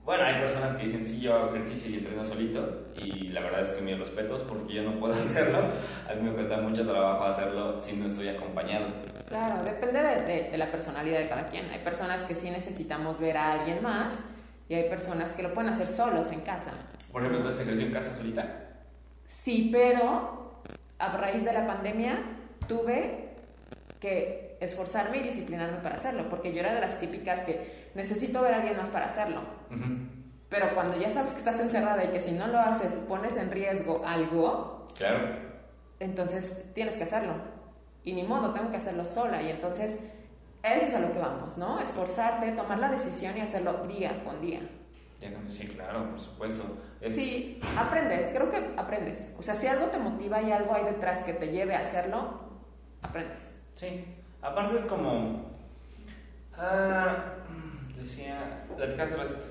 Bueno, 0.04 0.24
hay 0.24 0.40
personas 0.40 0.76
que 0.76 0.86
dicen, 0.86 1.04
sí, 1.04 1.20
yo 1.20 1.34
hago 1.34 1.54
ejercicio 1.54 1.90
y 1.90 1.98
entreno 1.98 2.24
solito, 2.24 2.88
y 2.96 3.28
la 3.28 3.42
verdad 3.42 3.60
es 3.60 3.70
que 3.70 3.82
mis 3.82 3.98
respetos 3.98 4.42
porque 4.48 4.74
yo 4.74 4.82
no 4.82 4.98
puedo 4.98 5.14
hacerlo. 5.14 5.58
A 6.10 6.14
mí 6.14 6.22
me 6.22 6.32
cuesta 6.32 6.58
mucho 6.58 6.84
trabajo 6.86 7.24
hacerlo 7.24 7.78
si 7.78 7.96
no 7.96 8.06
estoy 8.06 8.28
acompañado. 8.28 8.86
Claro, 9.28 9.62
depende 9.62 10.02
de, 10.02 10.50
de, 10.50 10.58
la 10.58 10.70
personalidad 10.70 11.18
de 11.18 11.28
cada 11.28 11.48
quien. 11.48 11.68
Hay 11.70 11.80
personas 11.80 12.22
que 12.22 12.34
sí 12.34 12.50
necesitamos 12.50 13.20
ver 13.20 13.36
a 13.36 13.52
alguien 13.52 13.82
más 13.82 14.14
y 14.68 14.74
hay 14.74 14.88
personas 14.88 15.34
que 15.34 15.42
lo 15.42 15.52
pueden 15.52 15.70
hacer 15.70 15.86
solos 15.86 16.32
en 16.32 16.40
casa. 16.40 16.72
Por 17.12 17.22
ejemplo, 17.22 17.38
¿entonces 17.38 17.62
se 17.62 17.68
creció 17.68 17.86
en 17.86 17.92
casa 17.92 18.16
solita? 18.16 18.68
Sí, 19.24 19.68
pero 19.70 20.62
a 20.98 21.16
raíz 21.16 21.44
de 21.44 21.52
la 21.52 21.66
pandemia 21.66 22.22
tuve 22.66 23.34
que 24.00 24.56
esforzarme 24.60 25.18
y 25.18 25.22
disciplinarme 25.22 25.78
para 25.78 25.96
hacerlo, 25.96 26.28
porque 26.28 26.52
yo 26.52 26.60
era 26.60 26.74
de 26.74 26.80
las 26.80 26.98
típicas 27.00 27.42
que 27.42 27.90
necesito 27.94 28.42
ver 28.42 28.54
a 28.54 28.56
alguien 28.58 28.76
más 28.76 28.88
para 28.88 29.06
hacerlo. 29.06 29.42
Pero 30.48 30.74
cuando 30.74 30.98
ya 30.98 31.10
sabes 31.10 31.32
que 31.32 31.38
estás 31.38 31.60
encerrada 31.60 32.04
y 32.04 32.08
que 32.08 32.20
si 32.20 32.32
no 32.32 32.46
lo 32.46 32.58
haces 32.58 33.04
pones 33.08 33.36
en 33.36 33.50
riesgo 33.50 34.02
algo, 34.06 34.88
claro. 34.96 35.18
entonces 36.00 36.72
tienes 36.74 36.96
que 36.96 37.04
hacerlo. 37.04 37.57
Y 38.08 38.14
ni 38.14 38.22
modo, 38.22 38.54
tengo 38.54 38.70
que 38.70 38.78
hacerlo 38.78 39.04
sola. 39.04 39.42
Y 39.42 39.50
entonces, 39.50 40.14
eso 40.62 40.86
es 40.86 40.94
a 40.94 41.00
lo 41.00 41.12
que 41.12 41.18
vamos, 41.18 41.58
¿no? 41.58 41.78
Esforzarte, 41.78 42.52
tomar 42.52 42.78
la 42.78 42.90
decisión 42.90 43.36
y 43.36 43.42
hacerlo 43.42 43.86
día 43.86 44.24
con 44.24 44.40
día. 44.40 44.66
Sí, 45.50 45.66
claro, 45.68 46.08
por 46.08 46.18
supuesto. 46.18 46.78
Sí, 47.06 47.60
aprendes, 47.76 48.32
creo 48.34 48.50
que 48.50 48.72
aprendes. 48.78 49.36
O 49.38 49.42
sea, 49.42 49.54
si 49.54 49.66
algo 49.66 49.88
te 49.88 49.98
motiva 49.98 50.40
y 50.40 50.50
algo 50.52 50.74
hay 50.74 50.84
detrás 50.84 51.24
que 51.24 51.34
te 51.34 51.48
lleve 51.48 51.74
a 51.74 51.80
hacerlo, 51.80 52.40
aprendes. 53.02 53.60
Sí, 53.74 54.06
aparte 54.40 54.78
es 54.78 54.86
como... 54.86 55.50
Ah, 56.56 57.34
decía, 57.94 58.64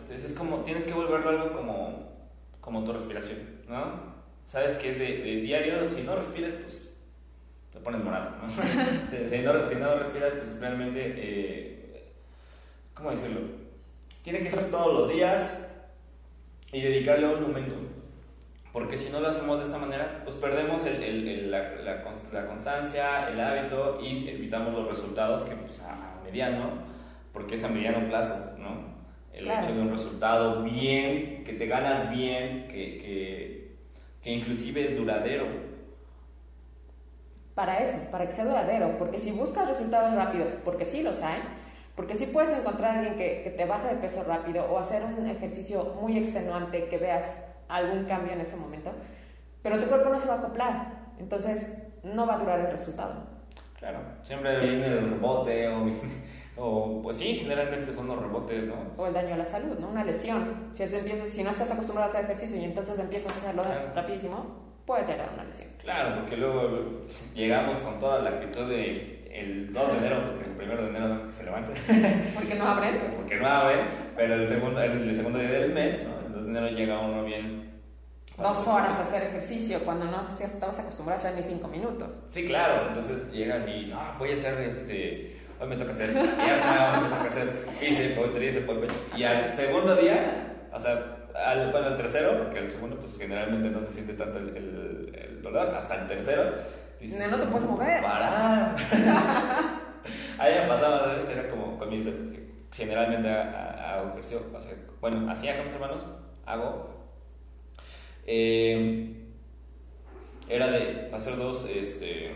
es 0.10 0.34
como, 0.34 0.58
tienes 0.62 0.86
que 0.86 0.94
volverlo 0.94 1.30
algo 1.30 1.56
como, 1.56 2.12
como 2.60 2.84
tu 2.84 2.92
respiración, 2.92 3.38
¿no? 3.70 4.18
Sabes 4.48 4.78
que 4.78 4.94
es 4.94 4.98
de, 4.98 5.42
diario, 5.42 5.88
si 5.92 6.02
no 6.02 6.16
respiras, 6.16 6.56
pues 6.56 6.87
te 7.78 7.84
pones 7.84 8.04
morado, 8.04 8.32
¿no? 8.42 8.50
si, 8.50 8.60
no 9.44 9.66
si, 9.66 9.76
no 9.76 9.96
respiras, 9.96 10.32
pues 10.38 10.60
realmente, 10.60 11.14
eh, 11.16 12.12
¿cómo 12.94 13.12
decirlo? 13.12 13.42
Tiene 14.24 14.40
que 14.40 14.50
ser 14.50 14.72
todos 14.72 14.94
los 14.94 15.14
días 15.14 15.68
y 16.72 16.82
dedicarle 16.82 17.28
un 17.28 17.44
momento. 17.44 17.76
Porque 18.74 18.98
si 18.98 19.12
no 19.12 19.20
lo 19.20 19.30
hacemos 19.30 19.58
de 19.58 19.64
esta 19.64 19.78
manera, 19.78 20.22
pues 20.24 20.36
perdemos 20.36 20.86
el, 20.86 21.02
el, 21.04 21.52
la, 21.52 21.76
la, 21.84 22.04
la, 22.34 22.46
constancia, 22.48 23.30
el 23.30 23.40
hábito 23.40 24.00
y 24.02 24.28
evitamos 24.28 24.74
los 24.74 24.88
resultados 24.88 25.44
que 25.44 25.56
pues, 25.56 25.82
a 25.82 26.20
mediano, 26.24 26.84
porque 27.32 27.56
es 27.56 27.64
a 27.64 27.70
mediano 27.70 28.08
plazo, 28.08 28.56
¿no? 28.58 28.98
El 29.34 29.50
hecho 29.50 29.74
de 29.74 29.82
un 29.82 29.92
resultado 29.92 30.64
bien, 30.64 31.44
que 31.44 31.54
te 31.54 31.68
ganas 31.68 32.10
bien, 32.10 32.68
que, 32.68 32.98
que, 32.98 33.78
que 34.22 34.32
inclusive 34.32 34.86
es 34.86 34.98
duradero. 34.98 35.67
Para 37.58 37.80
eso, 37.80 38.12
para 38.12 38.28
que 38.28 38.34
sea 38.34 38.46
duradero, 38.46 39.00
porque 39.00 39.18
si 39.18 39.32
buscas 39.32 39.68
resultados 39.68 40.14
rápidos, 40.14 40.52
porque 40.64 40.86
sí 40.86 41.02
los 41.02 41.24
hay, 41.24 41.42
porque 41.96 42.14
sí 42.14 42.28
puedes 42.28 42.56
encontrar 42.56 42.92
a 42.92 43.00
alguien 43.00 43.18
que, 43.18 43.42
que, 43.42 43.50
te 43.50 43.66
baje 43.66 43.88
de 43.88 43.96
peso 43.96 44.24
rápido 44.26 44.72
o 44.72 44.78
hacer 44.78 45.04
un 45.04 45.28
ejercicio 45.28 45.96
muy 46.00 46.20
extenuante 46.20 46.88
que 46.88 47.00
veas 47.00 47.48
algún 47.68 48.06
cambio 48.06 48.34
en 48.34 48.42
ese 48.42 48.58
momento, 48.58 48.92
pero 49.64 49.80
tu 49.80 49.88
cuerpo 49.88 50.10
no 50.10 50.20
se 50.20 50.28
va 50.28 50.36
a 50.36 50.38
acoplar, 50.38 51.08
entonces 51.18 51.88
no 52.04 52.28
va 52.28 52.36
a 52.36 52.38
durar 52.38 52.60
el 52.60 52.70
resultado. 52.70 53.26
Claro, 53.80 54.02
siempre 54.22 54.60
viene 54.60 54.86
el 54.86 55.10
rebote 55.10 55.68
o 55.70 55.90
o, 56.58 57.02
pues 57.02 57.18
sí, 57.18 57.38
generalmente 57.38 57.92
son 57.92 58.08
los 58.08 58.22
rebotes, 58.22 58.68
¿no? 58.68 58.76
O 58.98 59.08
el 59.08 59.16
daño 59.16 59.34
a 59.34 59.38
la 59.38 59.46
salud, 59.46 59.80
¿no? 59.80 59.90
Una 59.90 60.04
lesión. 60.04 60.70
Si, 60.74 60.84
empiezas, 60.84 61.30
si 61.30 61.44
no 61.44 61.50
estás 61.50 61.72
acostumbrado 61.72 62.12
a 62.12 62.14
hacer 62.14 62.26
ejercicio 62.26 62.62
y 62.62 62.66
entonces 62.66 63.00
empiezas 63.00 63.32
a 63.32 63.36
hacerlo 63.36 63.64
rapidísimo, 63.96 64.67
puedes 64.88 65.08
llegar 65.08 65.30
a 65.30 65.34
una 65.34 65.44
lesión. 65.44 65.70
Claro, 65.84 66.22
porque 66.22 66.38
luego 66.38 67.06
llegamos 67.36 67.80
con 67.80 68.00
toda 68.00 68.24
la 68.24 68.32
actitud 68.32 68.68
de 68.68 69.30
el 69.32 69.72
2 69.72 69.92
de 69.92 69.98
enero, 70.00 70.22
porque 70.32 70.64
el 70.64 70.72
1 70.72 70.82
de 70.82 70.90
enero 70.90 71.32
se 71.32 71.44
levanta. 71.44 71.72
porque 72.34 72.56
no 72.56 72.68
abren. 72.68 73.14
Porque 73.18 73.36
no 73.36 73.48
abren, 73.48 73.80
pero 74.16 74.34
el 74.34 74.48
segundo, 74.48 74.82
el, 74.82 75.16
segundo 75.16 75.38
día 75.38 75.52
del 75.52 75.74
mes, 75.74 76.04
¿no? 76.04 76.26
El 76.26 76.34
2 76.34 76.46
de 76.46 76.50
enero 76.50 76.70
llega 76.70 77.00
uno 77.00 77.24
bien 77.24 77.68
dos 78.38 78.68
horas 78.68 78.96
a 79.00 79.02
hacer 79.02 79.24
ejercicio 79.24 79.80
cuando 79.80 80.06
no 80.06 80.28
estabas 80.30 80.80
acostumbrado 80.80 81.20
a 81.20 81.26
hacer 81.28 81.36
ni 81.36 81.44
cinco 81.44 81.68
minutos. 81.68 82.22
Sí, 82.30 82.46
claro, 82.46 82.88
entonces 82.88 83.32
llegas 83.32 83.68
y 83.68 83.88
no, 83.88 84.00
voy 84.20 84.30
a 84.30 84.34
hacer 84.34 84.60
este 84.60 85.38
hoy 85.60 85.68
me 85.68 85.76
toca 85.76 85.92
hacer 85.92 86.12
pierna, 86.12 86.94
hoy 86.94 87.04
me 87.04 87.10
toca 87.10 87.24
hacer 87.24 87.68
bíceps, 87.82 88.18
hoy 88.18 88.30
tríceps, 88.30 88.70
hoy 88.70 88.78
pecho. 88.78 88.96
Y 89.16 89.24
al 89.24 89.56
segundo 89.56 89.96
día, 89.96 90.68
o 90.72 90.80
sea, 90.80 91.17
al, 91.46 91.72
bueno, 91.72 91.88
al 91.88 91.98
tercero, 91.98 92.38
porque 92.38 92.60
el 92.60 92.72
segundo 92.72 92.98
pues 92.98 93.18
generalmente 93.18 93.70
no 93.70 93.82
se 93.82 93.92
siente 93.92 94.14
tanto 94.14 94.40
el, 94.40 94.50
el, 95.14 95.42
dolor, 95.42 95.74
hasta 95.76 96.02
el 96.02 96.08
tercero, 96.08 96.44
dices, 97.00 97.20
no, 97.20 97.38
no 97.38 97.44
te 97.44 97.52
puedes 97.52 97.68
mover. 97.68 98.02
Parar. 98.02 98.76
Ahí 100.40 100.54
me 100.62 100.68
pasaba, 100.68 101.14
veces 101.14 101.38
era 101.38 101.50
como 101.50 101.78
mi 101.86 102.02
generalmente 102.72 103.30
hago 103.30 104.10
ejercicio, 104.10 104.42
o 104.56 104.62
sea, 104.62 104.74
bueno, 105.02 105.30
hacía 105.32 105.56
con 105.56 105.66
mis 105.66 105.74
hermanos, 105.74 106.06
hago. 106.46 106.98
Eh, 108.26 109.14
era 110.50 110.68
de 110.72 111.10
hacer 111.14 111.38
dos, 111.38 111.70
este, 111.70 112.32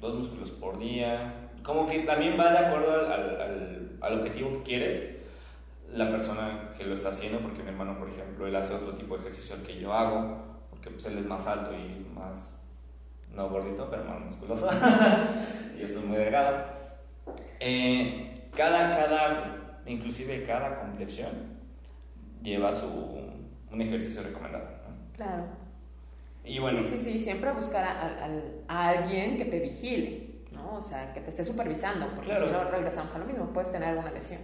dos 0.00 0.14
músculos 0.14 0.50
por 0.50 0.78
día, 0.78 1.50
como 1.62 1.86
que 1.86 2.00
también 2.00 2.38
va 2.38 2.52
de 2.52 2.58
acuerdo 2.58 2.92
al, 2.94 3.12
al, 3.12 3.98
al, 4.00 4.18
objetivo 4.18 4.50
que 4.58 4.62
quieres 4.62 5.16
la 5.94 6.10
persona 6.10 6.72
que 6.76 6.84
lo 6.84 6.94
está 6.94 7.10
haciendo, 7.10 7.38
porque 7.38 7.62
mi 7.62 7.68
hermano, 7.68 7.98
por 7.98 8.08
ejemplo, 8.08 8.46
él 8.46 8.56
hace 8.56 8.74
otro 8.74 8.94
tipo 8.94 9.14
de 9.14 9.20
ejercicio 9.22 9.56
que 9.64 9.78
yo 9.78 9.92
hago, 9.92 10.66
porque 10.68 10.90
pues, 10.90 11.06
él 11.06 11.18
es 11.18 11.26
más 11.26 11.46
alto 11.46 11.70
y 11.72 12.04
más, 12.12 12.66
no 13.32 13.48
gordito, 13.48 13.88
pero 13.88 14.04
más 14.04 14.20
musculoso, 14.20 14.68
y 15.78 15.82
esto 15.82 16.00
es 16.00 16.04
muy 16.04 16.16
delgado. 16.16 16.64
Eh, 17.60 18.48
cada, 18.56 18.90
cada, 18.90 19.80
inclusive 19.86 20.44
cada 20.44 20.80
complexión 20.80 21.30
lleva 22.42 22.74
su, 22.74 22.88
un 23.70 23.80
ejercicio 23.80 24.22
recomendado. 24.22 24.68
Claro. 25.14 25.44
Y 26.44 26.58
bueno. 26.58 26.80
Sí, 26.82 26.98
sí, 26.98 27.12
sí, 27.12 27.20
siempre 27.20 27.52
buscar 27.52 27.84
a, 27.84 28.00
a, 28.00 28.28
a 28.68 28.88
alguien 28.88 29.38
que 29.38 29.44
te 29.44 29.60
vigile. 29.60 30.34
¿no? 30.50 30.74
O 30.76 30.82
sea, 30.82 31.12
que 31.12 31.20
te 31.20 31.30
esté 31.30 31.44
supervisando, 31.44 32.06
porque 32.14 32.36
si 32.38 32.46
no 32.50 32.64
regresamos 32.70 33.14
a 33.14 33.18
lo 33.18 33.26
mismo, 33.26 33.52
puedes 33.52 33.72
tener 33.72 33.90
alguna 33.90 34.10
lesión. 34.10 34.40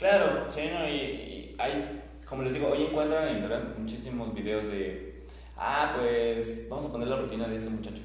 Claro, 0.00 0.46
sí, 0.50 0.62
¿no? 0.72 0.88
y, 0.88 1.54
hay, 1.58 2.02
como 2.26 2.42
les 2.42 2.54
digo, 2.54 2.68
hoy 2.68 2.84
encuentran 2.84 3.28
en 3.28 3.36
internet 3.36 3.76
muchísimos 3.76 4.32
videos 4.32 4.66
de, 4.68 5.26
ah, 5.58 5.92
pues 5.94 6.68
vamos 6.70 6.86
a 6.86 6.92
poner 6.92 7.08
la 7.08 7.16
rutina 7.16 7.46
de 7.46 7.56
este 7.56 7.68
muchacho. 7.68 8.00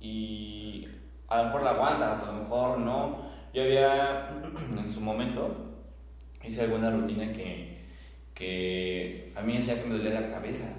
Y 0.00 0.86
a 1.26 1.38
lo 1.38 1.44
mejor 1.46 1.64
la 1.64 1.70
aguantas, 1.70 2.22
a 2.22 2.26
lo 2.26 2.38
mejor 2.38 2.78
no. 2.78 3.28
Yo 3.52 3.64
había, 3.64 4.28
en 4.78 4.88
su 4.88 5.00
momento, 5.00 5.74
hice 6.44 6.62
alguna 6.62 6.92
rutina 6.92 7.32
que, 7.32 7.80
que 8.32 9.32
a 9.34 9.42
mí 9.42 9.56
hacía 9.56 9.82
que 9.82 9.88
me 9.88 9.98
dolía 9.98 10.20
la 10.20 10.30
cabeza. 10.30 10.76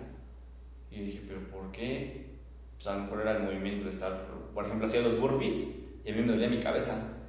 Y 0.90 1.02
dije, 1.02 1.24
¿pero 1.28 1.42
por 1.50 1.70
qué? 1.74 2.28
Pues 2.78 2.88
a 2.88 2.96
lo 2.96 3.04
mejor 3.04 3.22
era 3.24 3.36
el 3.36 3.44
movimiento 3.44 3.84
de 3.84 3.90
estar, 3.90 4.26
por 4.54 4.64
ejemplo, 4.64 4.88
hacía 4.88 5.02
los 5.02 5.20
burpees 5.20 5.80
y 6.06 6.12
a 6.12 6.16
mí 6.16 6.22
me 6.22 6.32
dolía 6.32 6.48
mi 6.48 6.60
cabeza. 6.60 7.26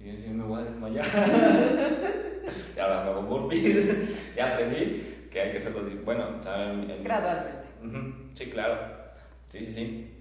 Y 0.00 0.06
yo 0.06 0.12
decía, 0.12 0.30
me 0.30 0.44
voy 0.44 0.62
a 0.62 0.64
desmayar. 0.64 1.04
y 2.76 2.78
ahora 2.78 3.04
hago 3.04 3.22
burpees. 3.22 4.34
ya 4.36 4.54
aprendí 4.54 5.28
que 5.30 5.40
hay 5.40 5.52
que 5.52 5.58
hacerlo. 5.58 5.82
Bueno, 6.04 6.42
¿saben? 6.42 7.02
Gradualmente. 7.02 7.66
Sí, 8.34 8.50
claro. 8.50 8.78
Sí, 9.48 9.64
sí, 9.64 9.72
sí. 9.72 10.12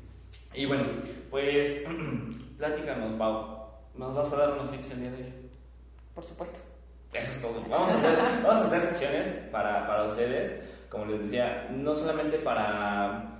Y 0.53 0.65
bueno, 0.65 0.83
pues, 1.29 1.85
pláticanos, 2.57 3.17
Pau. 3.17 3.55
¿Nos 3.95 4.13
vas 4.13 4.33
a 4.33 4.37
dar 4.37 4.53
unos 4.53 4.71
tips 4.71 4.91
el 4.91 5.01
día 5.01 5.11
de 5.11 5.23
hoy? 5.23 5.33
Por 6.13 6.23
supuesto. 6.23 6.59
Eso 7.13 7.31
es 7.31 7.41
todo. 7.41 7.63
Vamos 7.69 7.91
a 7.91 7.95
hacer, 7.95 8.17
vamos 8.43 8.61
a 8.61 8.65
hacer 8.65 8.81
secciones 8.81 9.47
para, 9.51 9.87
para 9.87 10.03
ustedes, 10.03 10.63
como 10.89 11.05
les 11.05 11.21
decía, 11.21 11.69
no 11.71 11.95
solamente 11.95 12.39
para 12.39 13.35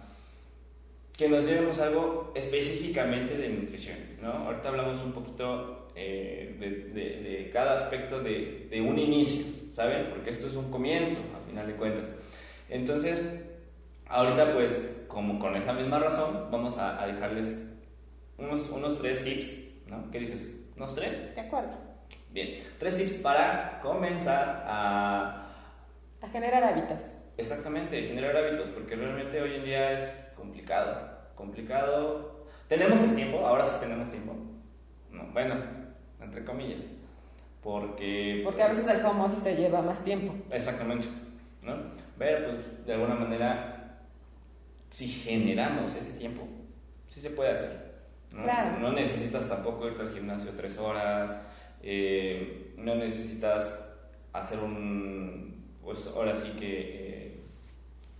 que 1.17 1.29
nos 1.29 1.45
llevemos 1.45 1.79
algo 1.79 2.31
específicamente 2.35 3.37
de 3.37 3.49
nutrición. 3.49 3.97
¿no? 4.21 4.31
Ahorita 4.31 4.69
hablamos 4.69 5.01
un 5.01 5.13
poquito 5.13 5.74
eh, 5.95 6.55
de, 6.60 7.01
de, 7.21 7.49
cada 7.51 7.73
aspecto 7.73 8.21
de, 8.21 8.67
de, 8.69 8.81
un 8.81 8.99
inicio, 8.99 9.45
¿saben? 9.71 10.08
Porque 10.10 10.31
esto 10.31 10.47
es 10.47 10.55
un 10.55 10.69
comienzo, 10.69 11.17
a 11.36 11.49
final 11.49 11.67
de 11.67 11.75
cuentas. 11.75 12.13
Entonces, 12.69 13.23
ahorita 14.08 14.53
pues, 14.53 15.03
como 15.08 15.39
con 15.39 15.55
esa 15.55 15.73
misma 15.73 15.99
razón, 15.99 16.49
vamos 16.51 16.77
a, 16.77 17.01
a 17.01 17.08
dejarles 17.08 17.71
unos, 18.38 18.69
unos 18.71 18.99
tres 18.99 19.23
tips, 19.23 19.88
¿no? 19.88 20.12
¿Qué 20.12 20.19
dices? 20.19 20.65
¿Unos 20.75 20.93
tres? 20.95 21.34
De 21.34 21.41
acuerdo. 21.41 21.77
Bien, 22.31 22.60
tres 22.77 22.97
tips 22.97 23.13
para 23.15 23.79
comenzar 23.81 24.65
a... 24.67 25.47
A 26.21 26.27
generar 26.27 26.63
hábitos. 26.63 27.29
Exactamente, 27.38 28.03
generar 28.03 28.36
hábitos, 28.36 28.69
porque 28.69 28.95
realmente 28.95 29.41
hoy 29.41 29.55
en 29.55 29.63
día 29.63 29.93
es 29.93 30.31
complicado, 30.36 31.10
complicado. 31.36 32.47
Tenemos 32.67 33.01
el 33.03 33.15
tiempo, 33.15 33.45
ahora 33.45 33.63
sí 33.63 33.75
tenemos 33.79 34.10
tiempo. 34.10 34.36
bueno, 35.31 35.84
entre 36.25 36.43
comillas. 36.43 36.83
Porque... 37.63 38.41
Porque 38.43 38.61
a 38.61 38.67
veces 38.67 38.88
el 38.88 39.05
home 39.05 39.23
office 39.23 39.43
te 39.43 39.55
lleva 39.55 39.81
más 39.81 40.03
tiempo. 40.03 40.35
Exactamente. 40.51 41.07
¿no? 41.61 41.73
Pero 42.17 42.51
pues 42.51 42.85
de 42.85 42.93
alguna 42.93 43.15
manera, 43.15 44.01
si 44.89 45.07
generamos 45.07 45.95
ese 45.95 46.19
tiempo, 46.19 46.47
sí 47.09 47.19
se 47.19 47.31
puede 47.31 47.51
hacer. 47.51 47.85
¿no? 48.31 48.43
Claro. 48.43 48.79
no 48.79 48.91
necesitas 48.91 49.47
tampoco 49.47 49.88
irte 49.88 50.01
al 50.01 50.11
gimnasio 50.11 50.51
tres 50.57 50.77
horas, 50.77 51.41
eh, 51.81 52.73
no 52.77 52.95
necesitas 52.95 53.93
hacer 54.33 54.59
un, 54.59 55.65
pues 55.81 56.07
ahora 56.13 56.35
sí 56.35 56.49
que 56.59 56.67
eh, 56.67 57.39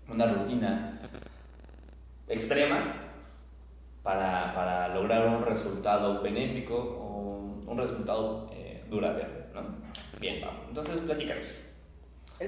una 0.08 0.26
rutina 0.26 1.02
extrema 2.30 2.96
para, 4.04 4.54
para 4.56 4.88
lograr 4.96 5.28
un 5.28 5.44
resultado 5.44 6.22
benéfico 6.22 7.05
un 7.68 7.78
resultado 7.78 8.50
eh, 8.54 8.86
duradero. 8.90 9.30
¿no? 9.54 9.62
Bien, 10.20 10.42
vamos. 10.42 10.66
Entonces, 10.70 10.98
platícanos. 11.00 11.48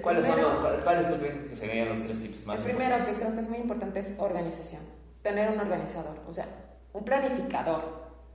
¿Cuáles 0.01 0.25
son 0.25 0.41
los, 0.41 0.83
¿Cuáles 0.83 1.09
tú 1.09 1.17
crees 1.19 1.47
que 1.49 1.55
serían 1.55 1.89
los 1.89 2.01
tres 2.01 2.21
tips 2.21 2.45
más 2.45 2.65
El 2.65 2.75
primero 2.75 2.97
que 2.97 3.13
creo 3.13 3.33
que 3.33 3.39
es 3.39 3.49
muy 3.49 3.59
importante 3.59 3.99
es 3.99 4.19
organización. 4.19 4.81
Tener 5.23 5.49
un 5.49 5.59
organizador, 5.59 6.17
o 6.27 6.33
sea, 6.33 6.45
un 6.91 7.05
planificador, 7.05 7.83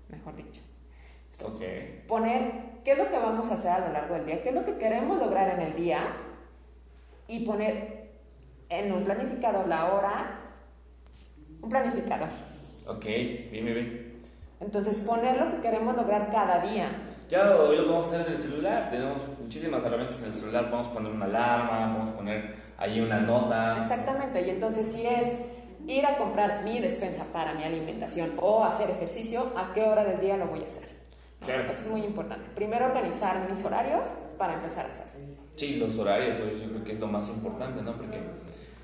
mejor 0.08 0.34
dicho. 0.36 0.62
Ok. 1.44 1.62
Poner 2.08 2.52
qué 2.84 2.92
es 2.92 2.98
lo 2.98 3.10
que 3.10 3.18
vamos 3.18 3.50
a 3.50 3.54
hacer 3.54 3.70
a 3.70 3.86
lo 3.86 3.92
largo 3.92 4.14
del 4.14 4.26
día, 4.26 4.42
qué 4.42 4.48
es 4.48 4.54
lo 4.54 4.64
que 4.64 4.76
queremos 4.76 5.18
lograr 5.18 5.58
en 5.58 5.60
el 5.60 5.74
día 5.74 6.00
y 7.28 7.44
poner 7.44 8.12
en 8.68 8.92
un 8.92 9.04
planificador 9.04 9.68
la 9.68 9.92
hora, 9.92 10.40
un 11.60 11.68
planificador. 11.68 12.28
Ok, 12.86 13.04
bien, 13.04 13.50
bien, 13.50 13.74
bien. 13.74 14.11
Entonces, 14.62 14.98
poner 15.06 15.36
lo 15.36 15.50
que 15.50 15.60
queremos 15.60 15.96
lograr 15.96 16.30
cada 16.30 16.60
día. 16.60 16.90
Ya 17.28 17.56
hoy 17.56 17.76
lo 17.76 17.84
podemos 17.84 18.06
hacer 18.06 18.26
en 18.26 18.32
el 18.32 18.38
celular. 18.38 18.90
Tenemos 18.90 19.18
muchísimas 19.40 19.84
herramientas 19.84 20.20
en 20.22 20.28
el 20.28 20.34
celular. 20.34 20.70
Podemos 20.70 20.88
poner 20.88 21.12
una 21.12 21.24
alarma, 21.24 21.92
podemos 21.96 22.14
poner 22.16 22.54
ahí 22.78 23.00
una 23.00 23.20
nota. 23.20 23.76
Exactamente, 23.78 24.46
y 24.46 24.50
entonces 24.50 24.86
si 24.86 25.06
es 25.06 25.46
ir 25.86 26.04
a 26.06 26.16
comprar 26.16 26.62
mi 26.62 26.78
despensa 26.80 27.26
para 27.32 27.54
mi 27.54 27.64
alimentación 27.64 28.30
o 28.40 28.64
hacer 28.64 28.90
ejercicio, 28.90 29.52
¿a 29.56 29.72
qué 29.74 29.82
hora 29.82 30.04
del 30.04 30.20
día 30.20 30.36
lo 30.36 30.46
voy 30.46 30.62
a 30.62 30.66
hacer? 30.66 30.90
Claro. 31.44 31.70
Eso 31.70 31.82
es 31.84 31.88
muy 31.90 32.02
importante. 32.02 32.48
Primero 32.54 32.86
organizar 32.86 33.48
mis 33.50 33.64
horarios 33.64 34.08
para 34.38 34.54
empezar 34.54 34.86
a 34.86 34.88
hacer. 34.90 35.06
Sí, 35.56 35.76
los 35.76 35.98
horarios, 35.98 36.38
yo 36.38 36.68
creo 36.70 36.84
que 36.84 36.92
es 36.92 37.00
lo 37.00 37.08
más 37.08 37.28
importante, 37.28 37.82
¿no? 37.82 37.96
Porque 37.96 38.18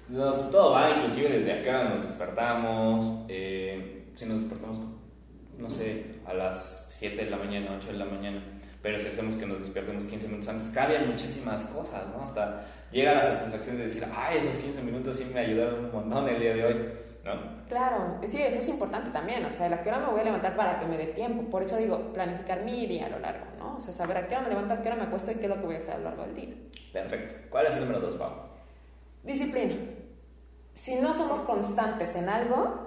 nos- 0.08 0.50
todo 0.50 0.72
va, 0.72 0.90
inclusive 0.90 1.28
desde 1.38 1.52
a 1.52 1.62
qué 1.62 1.70
hora 1.70 1.84
nos 1.90 2.02
despertamos. 2.02 3.24
eh, 3.28 3.94
si 4.16 4.26
nos 4.26 4.40
despertamos, 4.40 4.78
no 5.58 5.70
sé, 5.70 6.20
a 6.26 6.34
las 6.34 6.94
7 6.98 7.24
de 7.24 7.30
la 7.30 7.36
mañana, 7.36 7.74
8 7.76 7.88
de 7.92 7.98
la 7.98 8.04
mañana. 8.04 8.42
Pero 8.80 9.00
si 9.00 9.08
hacemos 9.08 9.36
que 9.36 9.46
nos 9.46 9.60
despertemos 9.60 10.04
15 10.04 10.28
minutos 10.28 10.48
antes, 10.48 10.68
cambian 10.68 11.08
muchísimas 11.08 11.64
cosas, 11.64 12.06
¿no? 12.14 12.24
Hasta 12.24 12.64
llega 12.92 13.14
la 13.14 13.22
satisfacción 13.22 13.76
de 13.76 13.84
decir, 13.84 14.04
ay, 14.14 14.38
esos 14.38 14.62
15 14.62 14.82
minutos 14.82 15.16
sí 15.16 15.30
me 15.34 15.40
ayudaron 15.40 15.86
un 15.86 15.92
montón 15.92 16.28
el 16.28 16.40
día 16.40 16.54
de 16.54 16.64
hoy, 16.64 16.92
¿no? 17.24 17.66
Claro, 17.68 18.18
sí, 18.26 18.40
eso 18.40 18.60
es 18.60 18.68
importante 18.68 19.10
también. 19.10 19.44
O 19.44 19.50
sea, 19.50 19.66
¿a 19.66 19.82
qué 19.82 19.88
hora 19.88 19.98
me 19.98 20.12
voy 20.12 20.20
a 20.20 20.24
levantar 20.24 20.56
para 20.56 20.78
que 20.78 20.86
me 20.86 20.96
dé 20.96 21.08
tiempo? 21.08 21.50
Por 21.50 21.64
eso 21.64 21.76
digo, 21.76 22.12
planificar 22.12 22.62
mi 22.64 22.86
día 22.86 23.06
a 23.06 23.10
lo 23.10 23.18
largo, 23.18 23.46
¿no? 23.58 23.76
O 23.76 23.80
sea, 23.80 23.92
saber 23.92 24.16
a 24.16 24.28
qué 24.28 24.36
hora 24.36 24.44
me 24.44 24.50
levanto, 24.50 24.74
a 24.74 24.80
qué 24.80 24.88
hora 24.88 24.96
me 24.96 25.04
acuesto 25.04 25.32
y 25.32 25.34
qué 25.34 25.42
es 25.42 25.48
lo 25.48 25.56
que 25.56 25.66
voy 25.66 25.74
a 25.74 25.78
hacer 25.78 25.94
a 25.94 25.98
lo 25.98 26.04
largo 26.04 26.22
del 26.22 26.34
día. 26.36 26.54
Perfecto. 26.92 27.34
¿Cuál 27.50 27.66
es 27.66 27.74
el 27.74 27.80
número 27.80 28.00
2, 28.00 28.14
Pau? 28.14 28.32
Disciplina. 29.24 29.74
Si 30.72 30.94
no 31.00 31.12
somos 31.12 31.40
constantes 31.40 32.14
en 32.14 32.28
algo, 32.28 32.84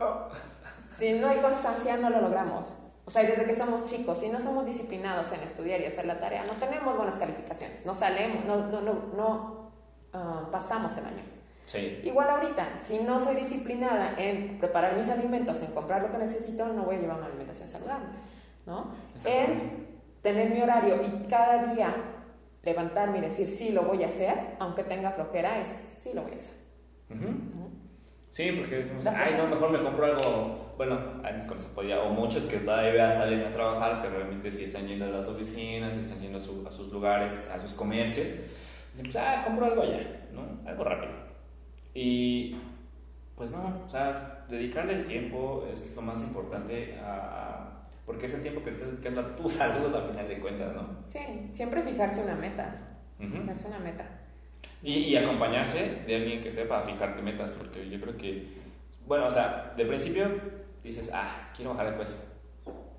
si 0.95 1.13
no 1.13 1.27
hay 1.27 1.39
constancia, 1.39 1.97
no 1.97 2.09
lo 2.09 2.21
logramos. 2.21 2.87
O 3.05 3.11
sea, 3.11 3.23
desde 3.23 3.45
que 3.45 3.53
somos 3.53 3.85
chicos, 3.87 4.19
si 4.19 4.29
no 4.29 4.39
somos 4.39 4.65
disciplinados 4.65 5.31
en 5.33 5.41
estudiar 5.41 5.81
y 5.81 5.85
hacer 5.85 6.05
la 6.05 6.19
tarea, 6.19 6.45
no 6.45 6.53
tenemos 6.53 6.95
buenas 6.95 7.17
calificaciones, 7.17 7.85
no 7.85 7.95
salemos, 7.95 8.45
no, 8.45 8.67
no, 8.67 8.81
no, 8.81 8.93
no 9.15 9.71
ah, 10.13 10.47
pasamos 10.51 10.95
el 10.97 11.05
año. 11.05 11.23
Sí. 11.65 12.01
Igual 12.03 12.29
ahorita, 12.29 12.77
si 12.77 12.99
no 12.99 13.19
soy 13.19 13.35
disciplinada 13.35 14.15
en 14.17 14.59
preparar 14.59 14.95
mis 14.95 15.09
alimentos, 15.09 15.61
en 15.63 15.73
comprar 15.73 16.01
lo 16.01 16.11
que 16.11 16.17
necesito, 16.17 16.67
no 16.67 16.83
voy 16.83 16.97
a 16.97 16.99
llevar 16.99 17.17
una 17.17 17.27
alimentación 17.27 17.67
saludable, 17.67 18.07
¿no? 18.65 18.93
En 19.25 19.87
tener 20.21 20.51
mi 20.51 20.61
horario 20.61 21.01
y 21.01 21.27
cada 21.27 21.73
día 21.73 21.95
levantarme 22.63 23.17
y 23.17 23.21
decir 23.21 23.47
sí 23.47 23.71
lo 23.71 23.83
voy 23.83 24.03
a 24.03 24.07
hacer, 24.07 24.55
aunque 24.59 24.83
tenga 24.83 25.11
flojera, 25.11 25.59
es 25.59 25.67
sí 25.89 26.11
lo 26.13 26.23
voy 26.23 26.33
a 26.33 26.35
hacer. 26.35 26.61
Sí, 28.29 28.51
porque 28.53 28.77
decimos, 28.77 29.05
ay, 29.07 29.35
no, 29.37 29.47
mejor 29.47 29.71
me 29.71 29.81
compro 29.81 30.05
algo. 30.05 30.70
Bueno, 30.81 30.99
antes 31.23 31.45
cuando 31.45 31.63
se 31.63 31.69
podía, 31.75 32.01
o 32.01 32.09
muchos 32.09 32.45
que 32.45 32.57
todavía 32.57 33.11
salen 33.11 33.41
a 33.45 33.51
trabajar, 33.51 34.01
que 34.01 34.09
realmente 34.09 34.49
sí 34.49 34.63
están 34.63 34.87
yendo 34.87 35.05
a 35.05 35.09
las 35.09 35.27
oficinas, 35.27 35.95
están 35.95 36.19
yendo 36.21 36.39
a, 36.39 36.41
su- 36.41 36.65
a 36.67 36.71
sus 36.71 36.91
lugares, 36.91 37.51
a 37.53 37.59
sus 37.61 37.73
comercios. 37.73 38.25
Dicen, 38.25 39.03
pues, 39.03 39.15
ah, 39.17 39.43
compro 39.45 39.67
algo 39.67 39.83
allá, 39.83 39.99
¿no? 40.33 40.67
Algo 40.67 40.83
rápido. 40.83 41.11
Y 41.93 42.55
pues 43.35 43.51
no, 43.51 43.83
o 43.85 43.89
sea, 43.91 44.43
dedicarle 44.49 44.93
el 44.95 45.05
tiempo 45.05 45.67
es 45.71 45.95
lo 45.95 46.01
más 46.01 46.19
importante 46.23 46.97
a. 46.99 47.83
porque 48.07 48.25
es 48.25 48.33
el 48.33 48.41
tiempo 48.41 48.63
que 48.63 48.71
estás 48.71 48.89
dedicando 48.93 49.21
a 49.21 49.35
tu 49.35 49.47
salud 49.51 49.93
al 49.93 50.09
final 50.09 50.27
de 50.27 50.39
cuentas, 50.39 50.73
¿no? 50.73 50.97
Sí, 51.07 51.19
siempre 51.53 51.83
fijarse 51.83 52.23
una 52.23 52.33
meta, 52.37 52.75
Ujú. 53.19 53.29
fijarse 53.39 53.67
una 53.67 53.77
meta. 53.77 54.05
Y, 54.81 54.93
y 54.93 55.15
acompañarse 55.15 56.01
de 56.07 56.15
alguien 56.15 56.41
que 56.41 56.49
sepa 56.49 56.81
fijarte 56.81 57.21
metas, 57.21 57.51
porque 57.51 57.87
yo 57.87 58.01
creo 58.01 58.17
que, 58.17 58.47
bueno, 59.05 59.27
o 59.27 59.31
sea, 59.31 59.75
de 59.77 59.85
principio 59.85 60.60
dices, 60.83 61.11
ah, 61.13 61.51
quiero 61.55 61.71
bajar 61.71 61.91
de 61.91 61.97
peso, 61.97 62.15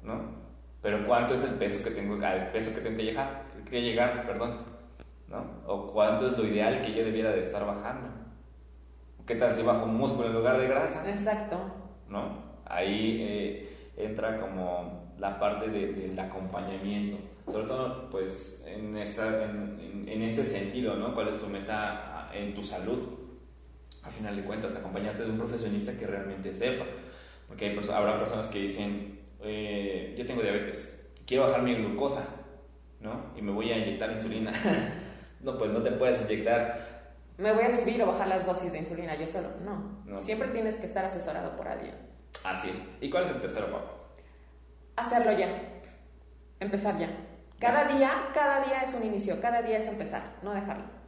¿no? 0.03 0.42
Pero 0.81 1.07
¿cuánto 1.07 1.35
es 1.35 1.45
el 1.45 1.55
peso 1.55 1.85
que 1.85 1.90
tengo, 1.90 2.14
al 2.25 2.51
peso 2.51 2.75
que 2.75 2.81
tengo 2.81 2.97
que 2.97 3.05
llegar, 3.05 3.42
que 3.68 3.83
llegar, 3.83 4.27
perdón, 4.27 4.59
¿no? 5.29 5.45
O 5.66 5.87
cuánto 5.92 6.27
es 6.29 6.37
lo 6.37 6.45
ideal 6.47 6.83
que 6.83 6.92
yo 6.92 7.05
debiera 7.05 7.31
de 7.33 7.40
estar 7.40 7.64
bajando. 7.64 8.09
¿Qué 9.27 9.37
tal 9.37 9.53
si 9.55 9.62
bajo 9.62 9.87
músculo 9.87 10.29
en 10.29 10.35
lugar 10.35 10.59
de 10.59 10.66
grasa? 10.68 11.09
Exacto. 11.09 11.57
¿no? 12.09 12.53
Ahí 12.66 13.18
eh, 13.21 13.92
entra 13.97 14.40
como 14.40 15.14
la 15.18 15.38
parte 15.38 15.68
de- 15.68 15.92
del 15.92 16.18
acompañamiento, 16.18 17.16
sobre 17.51 17.66
todo 17.66 18.11
pues 18.11 18.64
en, 18.66 18.97
esta, 18.97 19.45
en, 19.45 19.79
en- 19.81 20.09
en 20.09 20.23
este 20.23 20.45
sentido, 20.45 20.97
¿no? 20.97 21.14
¿Cuál 21.14 21.29
es 21.29 21.38
tu 21.40 21.47
meta 21.47 22.03
ah, 22.29 22.31
en 22.35 22.55
tu 22.55 22.62
salud? 22.62 22.99
A 24.03 24.11
final 24.11 24.35
de 24.37 24.42
cuentas, 24.42 24.75
acompañarte 24.77 25.23
de 25.23 25.31
un 25.31 25.38
profesionista 25.38 25.97
que 25.97 26.07
realmente 26.09 26.53
sepa, 26.53 26.85
porque 27.53 27.67
hay 27.67 27.79
habrá 27.93 28.19
personas 28.19 28.49
que 28.49 28.61
dicen, 28.61 29.21
eh, 29.43 30.15
yo 30.17 30.25
tengo 30.25 30.41
diabetes, 30.41 31.05
quiero 31.27 31.47
bajar 31.47 31.61
mi 31.61 31.75
glucosa, 31.75 32.25
¿no? 32.99 33.27
Y 33.37 33.43
me 33.43 33.53
voy 33.53 33.71
a 33.71 33.77
inyectar 33.77 34.11
insulina. 34.11 34.51
no, 35.41 35.59
pues 35.59 35.71
no 35.71 35.83
te 35.83 35.91
puedes 35.93 36.23
inyectar 36.23 37.12
Me 37.37 37.53
voy 37.53 37.65
a 37.65 37.71
subir 37.71 38.03
o 38.03 38.07
bajar 38.07 38.29
las 38.29 38.47
dosis 38.47 38.73
de 38.73 38.79
insulina 38.79 39.15
yo 39.17 39.27
solo. 39.27 39.49
No. 39.67 40.03
No. 40.07 40.19
Siempre 40.19 40.49
tienes 40.49 40.77
que 40.77 40.87
estar 40.87 41.05
asesorado 41.05 41.55
por 41.55 41.69
alguien. 41.69 41.95
así. 42.43 42.71
es. 42.71 42.77
¿Y 43.03 43.11
cuál 43.11 43.25
es 43.25 43.31
el 43.33 43.41
tercero, 43.43 43.67
Pablo? 43.67 43.91
Hacerlo 44.97 45.33
ya. 45.33 45.83
Empezar 46.59 46.99
ya. 46.99 47.11
Cada 47.61 47.85
día, 47.85 48.31
cada 48.33 48.65
día 48.65 48.81
es 48.81 48.95
un 48.95 49.09
inicio, 49.09 49.43
cada 49.43 49.61
día 49.61 49.77
es 49.77 49.88
empezar, 49.88 50.23
no 50.43 50.55
dejarlo. 50.55 51.02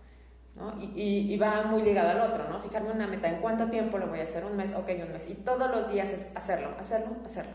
¿No? 0.56 0.76
Y, 0.80 1.36
va 1.36 1.62
muy 1.64 1.82
ligado 1.82 2.10
al 2.10 2.30
otro, 2.30 2.48
¿no? 2.48 2.62
Fijarme 2.62 2.92
una 2.92 3.06
meta, 3.06 3.28
¿en 3.28 3.40
cuánto 3.40 3.68
tiempo 3.68 3.98
lo 3.98 4.06
voy 4.06 4.20
a 4.20 4.22
hacer? 4.22 4.44
Un 4.44 4.56
mes, 4.56 4.74
ok, 4.74 4.88
un 5.06 5.12
mes. 5.12 5.30
Y 5.30 5.44
todos 5.44 5.70
los 5.70 5.90
días 5.92 6.12
es 6.12 6.36
hacerlo, 6.36 6.68
hacerlo, 6.78 7.16
hacerlo. 7.24 7.52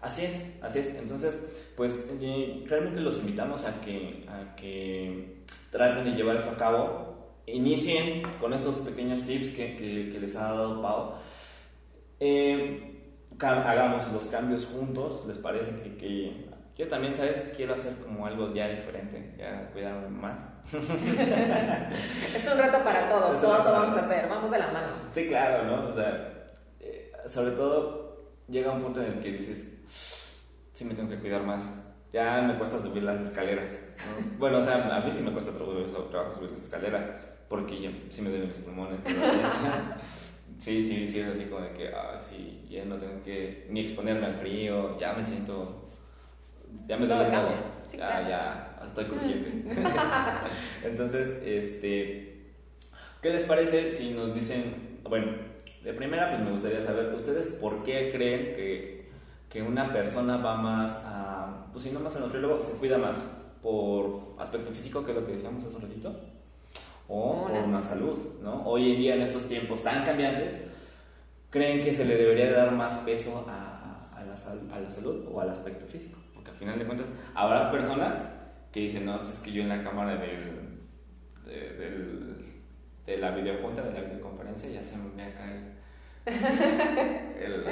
Así 0.00 0.26
es, 0.26 0.58
así 0.62 0.80
es. 0.80 0.96
Entonces, 0.96 1.34
pues 1.76 2.10
eh, 2.20 2.64
realmente 2.66 3.00
los 3.00 3.20
invitamos 3.20 3.64
a 3.64 3.80
que, 3.80 4.26
a 4.28 4.54
que 4.54 5.44
traten 5.70 6.04
de 6.04 6.10
llevar 6.12 6.36
esto 6.36 6.50
a 6.50 6.58
cabo. 6.58 7.14
Inicien 7.46 8.22
con 8.40 8.52
esos 8.52 8.78
pequeños 8.78 9.22
tips 9.26 9.50
que, 9.50 9.76
que- 9.76 10.18
les 10.18 10.36
ha 10.36 10.44
dado 10.54 10.82
Pau. 10.82 11.12
Eh, 12.20 13.14
hagamos 13.40 14.10
los 14.12 14.24
cambios 14.24 14.66
juntos. 14.66 15.26
¿Les 15.26 15.38
parece 15.38 15.70
que 15.96 16.46
yo 16.76 16.88
también, 16.88 17.14
sabes, 17.14 17.52
quiero 17.56 17.74
hacer 17.74 17.94
como 18.04 18.26
algo 18.26 18.52
ya 18.52 18.68
diferente, 18.68 19.34
ya 19.38 19.70
cuidarme 19.72 20.08
más? 20.08 20.40
Es 22.34 22.52
un 22.52 22.58
reto 22.58 22.82
para 22.82 23.08
todos, 23.08 23.40
todos 23.40 23.64
lo 23.64 23.72
vamos 23.72 23.96
a 23.96 24.00
hacer, 24.00 24.28
vamos 24.28 24.50
de 24.50 24.58
la 24.58 24.66
mano. 24.68 24.88
Sí, 25.10 25.28
claro, 25.28 25.64
¿no? 25.64 25.88
O 25.88 25.94
sea, 25.94 26.52
eh, 26.80 27.12
sobre 27.26 27.52
todo 27.52 28.04
llega 28.48 28.72
un 28.72 28.82
punto 28.82 29.02
en 29.02 29.12
el 29.12 29.20
que 29.20 29.32
dices, 29.32 29.74
sí 30.72 30.84
me 30.84 30.94
tengo 30.94 31.08
que 31.08 31.18
cuidar 31.18 31.42
más. 31.42 31.80
Ya 32.12 32.42
me 32.42 32.54
cuesta 32.54 32.78
subir 32.78 33.02
las 33.02 33.20
escaleras. 33.20 33.88
¿no? 33.98 34.38
Bueno, 34.38 34.58
o 34.58 34.60
sea, 34.60 34.96
a 34.96 35.00
mí 35.00 35.10
sí 35.10 35.22
me 35.22 35.32
cuesta 35.32 35.52
trabajo, 35.52 36.32
subir 36.32 36.50
las 36.50 36.62
escaleras 36.62 37.10
porque 37.48 37.80
yo, 37.80 37.90
sí 38.08 38.22
me 38.22 38.30
duelen 38.30 38.48
mis 38.48 38.58
pulmones. 38.58 39.00
sí, 40.58 40.82
sí, 40.82 41.08
sí, 41.08 41.20
es 41.20 41.28
así 41.28 41.44
como 41.44 41.62
de 41.62 41.72
que, 41.72 41.88
ah, 41.88 42.18
sí, 42.20 42.66
ya 42.68 42.84
no 42.84 42.96
tengo 42.96 43.22
que 43.22 43.66
ni 43.70 43.80
exponerme 43.80 44.26
al 44.26 44.36
frío, 44.36 44.98
ya 44.98 45.12
me 45.12 45.24
siento, 45.24 45.83
ya 46.86 46.96
me 46.96 47.06
duele 47.06 47.24
todo. 47.26 47.48
Sí, 47.88 47.96
ya, 47.98 48.06
claro. 48.08 48.28
ya, 48.28 48.80
estoy 48.86 49.04
crujiente. 49.10 49.64
Entonces, 50.84 51.40
este, 51.44 52.52
¿qué 53.22 53.30
les 53.30 53.44
parece 53.44 53.90
si 53.90 54.10
nos 54.12 54.34
dicen, 54.34 55.00
bueno, 55.04 55.32
de 55.82 55.92
primera 55.94 56.30
pues 56.30 56.42
me 56.42 56.50
gustaría 56.50 56.80
saber, 56.82 57.12
¿ustedes 57.14 57.48
por 57.60 57.82
qué 57.82 58.10
creen 58.12 58.54
que, 58.54 59.08
que 59.48 59.62
una 59.62 59.92
persona 59.92 60.38
va 60.38 60.56
más 60.56 61.02
a, 61.04 61.66
pues 61.72 61.84
si 61.84 61.90
no 61.90 62.00
más 62.00 62.16
al 62.16 62.22
nutriólogo, 62.22 62.60
se 62.62 62.78
cuida 62.78 62.98
más 62.98 63.22
por 63.62 64.34
aspecto 64.38 64.70
físico, 64.70 65.04
que 65.04 65.12
es 65.12 65.16
lo 65.18 65.26
que 65.26 65.32
decíamos 65.32 65.64
hace 65.64 65.76
un 65.76 65.82
ratito, 65.82 66.20
o 67.08 67.46
por 67.48 67.50
Una. 67.52 67.82
salud, 67.82 68.18
¿no? 68.42 68.62
Hoy 68.66 68.92
en 68.92 68.98
día 68.98 69.14
en 69.14 69.22
estos 69.22 69.46
tiempos 69.48 69.82
tan 69.82 70.04
cambiantes, 70.04 70.54
¿creen 71.50 71.84
que 71.84 71.92
se 71.92 72.04
le 72.06 72.16
debería 72.16 72.46
de 72.46 72.52
dar 72.52 72.72
más 72.72 72.94
peso 73.00 73.44
a, 73.48 73.52
a- 74.14 74.18
a 74.20 74.24
la, 74.24 74.36
sal- 74.36 74.70
a 74.72 74.80
la 74.80 74.90
salud 74.90 75.24
o 75.30 75.40
al 75.40 75.50
aspecto 75.50 75.84
físico? 75.86 76.18
Porque 76.44 76.50
al 76.50 76.56
final 76.56 76.78
de 76.78 76.84
cuentas 76.84 77.08
habrá 77.34 77.70
personas 77.72 78.36
que 78.70 78.80
dicen, 78.80 79.06
no, 79.06 79.16
pues 79.16 79.30
es 79.30 79.38
que 79.40 79.50
yo 79.52 79.62
en 79.62 79.70
la 79.70 79.82
cámara 79.82 80.16
del, 80.16 80.78
de, 81.46 81.52
del- 81.78 82.44
de 83.06 83.16
la 83.18 83.30
videojunta, 83.30 83.80
de 83.82 83.92
la 83.94 84.00
videoconferencia, 84.02 84.70
ya 84.70 84.82
se 84.82 84.98
me 84.98 85.14
ve 85.16 85.22
acá 85.22 85.50
el... 85.50 85.72
el- 87.42 87.64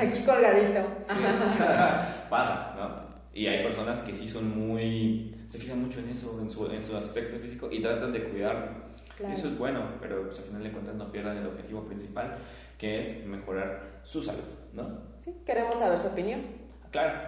Aquí 0.00 0.22
colgadito. 0.24 0.80
Sí. 1.00 1.12
Pasa, 2.30 2.74
¿no? 2.76 3.04
Y 3.34 3.46
hay 3.46 3.62
personas 3.64 3.98
que 4.00 4.14
sí 4.14 4.28
son 4.28 4.56
muy 4.58 5.34
se 5.46 5.58
fijan 5.58 5.82
mucho 5.82 5.98
en 6.00 6.08
eso, 6.10 6.38
en 6.40 6.50
su, 6.50 6.66
en 6.70 6.82
su 6.82 6.96
aspecto 6.96 7.36
físico 7.38 7.68
y 7.70 7.82
tratan 7.82 8.12
de 8.12 8.24
cuidarlo. 8.24 8.84
Claro. 9.18 9.34
Eso 9.34 9.48
es 9.48 9.58
bueno, 9.58 9.82
pero 10.00 10.24
pues, 10.24 10.38
al 10.38 10.44
final 10.46 10.62
de 10.62 10.72
cuentas 10.72 10.94
no 10.94 11.12
pierdan 11.12 11.36
el 11.36 11.46
objetivo 11.46 11.84
principal, 11.84 12.34
que 12.78 12.98
es 12.98 13.26
mejorar 13.26 14.00
su 14.02 14.22
salud, 14.22 14.42
¿no? 14.72 15.02
Sí, 15.20 15.36
queremos 15.44 15.78
saber 15.78 16.00
su 16.00 16.08
opinión. 16.08 16.42
Claro. 16.90 17.18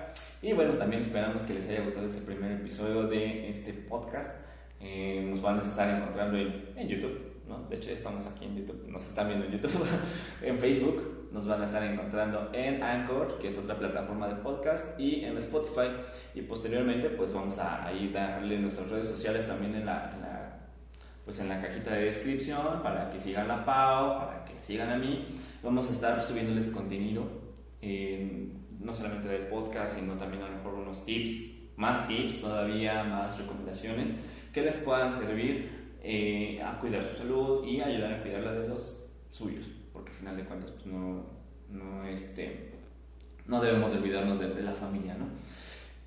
Y 0.42 0.52
bueno, 0.52 0.74
también 0.74 1.00
esperamos 1.00 1.44
que 1.44 1.54
les 1.54 1.68
haya 1.68 1.82
gustado 1.82 2.06
este 2.06 2.20
primer 2.20 2.52
episodio 2.52 3.04
de 3.04 3.48
este 3.48 3.72
podcast. 3.72 4.42
Eh, 4.80 5.26
nos 5.28 5.40
van 5.40 5.58
a 5.58 5.62
estar 5.62 5.88
encontrando 5.96 6.36
en, 6.36 6.72
en 6.76 6.88
YouTube, 6.88 7.18
¿no? 7.48 7.66
De 7.68 7.76
hecho, 7.76 7.90
estamos 7.90 8.26
aquí 8.26 8.44
en 8.44 8.56
YouTube, 8.56 8.86
nos 8.88 9.02
están 9.02 9.28
viendo 9.28 9.46
en 9.46 9.52
YouTube, 9.52 9.86
en 10.42 10.58
Facebook, 10.58 11.28
nos 11.32 11.46
van 11.46 11.62
a 11.62 11.64
estar 11.64 11.82
encontrando 11.82 12.50
en 12.52 12.82
Anchor, 12.82 13.38
que 13.38 13.48
es 13.48 13.58
otra 13.58 13.78
plataforma 13.78 14.28
de 14.28 14.34
podcast, 14.36 15.00
y 15.00 15.24
en 15.24 15.38
Spotify. 15.38 15.88
Y 16.34 16.42
posteriormente, 16.42 17.08
pues 17.10 17.32
vamos 17.32 17.58
a 17.58 17.86
ahí 17.86 18.10
darle 18.12 18.58
nuestras 18.58 18.90
redes 18.90 19.08
sociales 19.08 19.46
también 19.46 19.74
en 19.74 19.86
la, 19.86 20.12
en 20.14 20.20
la, 20.20 20.58
pues 21.24 21.40
en 21.40 21.48
la 21.48 21.60
cajita 21.62 21.94
de 21.94 22.04
descripción 22.04 22.82
para 22.82 23.08
que 23.08 23.18
sigan 23.18 23.50
a 23.50 23.64
Pau, 23.64 24.18
para 24.18 24.44
que 24.44 24.52
sigan 24.60 24.90
a 24.90 24.98
mí. 24.98 25.34
Vamos 25.62 25.88
a 25.88 25.92
estar 25.92 26.22
subiéndoles 26.22 26.68
contenido, 26.68 27.24
eh, 27.80 28.52
no 28.80 28.92
solamente 28.94 29.28
del 29.28 29.46
podcast, 29.48 29.98
sino 29.98 30.14
también 30.14 30.42
a 30.42 30.48
lo 30.48 30.56
mejor 30.56 30.74
unos 30.74 31.04
tips, 31.04 31.74
más 31.76 32.08
tips 32.08 32.40
todavía, 32.40 33.04
más 33.04 33.38
recomendaciones 33.38 34.16
que 34.52 34.62
les 34.62 34.76
puedan 34.78 35.12
servir 35.12 35.96
eh, 36.02 36.62
a 36.62 36.80
cuidar 36.80 37.02
su 37.02 37.16
salud 37.16 37.66
y 37.66 37.80
ayudar 37.80 38.14
a 38.14 38.22
cuidar 38.22 38.42
la 38.42 38.52
de 38.52 38.68
los 38.68 39.10
suyos, 39.30 39.66
porque 39.92 40.10
al 40.10 40.16
final 40.16 40.36
de 40.36 40.44
cuentas 40.44 40.70
pues 40.70 40.86
no, 40.86 41.26
no, 41.68 42.06
este, 42.06 42.72
no 43.46 43.60
debemos 43.60 43.92
de 43.92 43.98
olvidarnos 43.98 44.38
de, 44.40 44.48
de 44.54 44.62
la 44.62 44.72
familia, 44.72 45.14
¿no? 45.14 45.26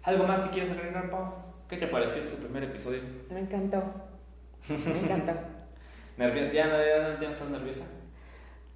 ¿Algo 0.04 0.26
más 0.26 0.42
que 0.42 0.52
quieras 0.52 0.72
agregar, 0.72 1.12
Pau? 1.12 1.34
¿Qué 1.68 1.78
te 1.78 1.88
pareció 1.88 2.22
este 2.22 2.38
primer 2.38 2.64
episodio? 2.64 3.02
Me 3.30 3.42
encantó. 3.42 3.84
Me 4.68 4.76
encantó. 4.76 5.34
¿Nerviosa? 6.18 6.54
¿Ya 6.54 6.68
ya 6.68 7.10
ya 7.20 7.26
no 7.26 7.30
estás 7.30 7.50
nerviosa? 7.52 7.86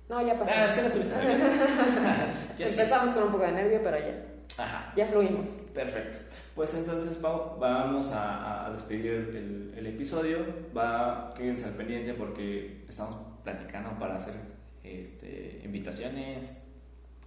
No, 0.09 0.21
ya 0.25 0.37
pasó. 0.37 0.51
Ah, 0.55 0.65
es 0.65 0.71
que 0.71 0.81
no 0.81 0.87
estuviste 0.87 1.15
nerviosa. 1.15 1.45
Ya 2.57 2.67
sí. 2.67 2.79
Empezamos 2.79 3.13
con 3.15 3.23
un 3.23 3.31
poco 3.31 3.43
de 3.45 3.51
nervio, 3.53 3.79
pero 3.83 3.97
ya, 3.97 4.63
Ajá. 4.63 4.93
ya 4.95 5.07
fluimos. 5.07 5.49
Perfecto. 5.73 6.19
Pues 6.53 6.75
entonces, 6.75 7.17
Pau, 7.17 7.57
vamos 7.57 8.11
a, 8.11 8.67
a 8.67 8.71
despedir 8.71 9.07
el, 9.11 9.73
el 9.75 9.87
episodio. 9.87 10.37
Va, 10.77 11.33
quédense 11.35 11.65
al 11.65 11.73
pendiente 11.73 12.13
porque 12.13 12.85
estamos 12.87 13.15
platicando 13.43 13.97
para 13.97 14.15
hacer 14.17 14.35
este, 14.83 15.61
invitaciones. 15.63 16.63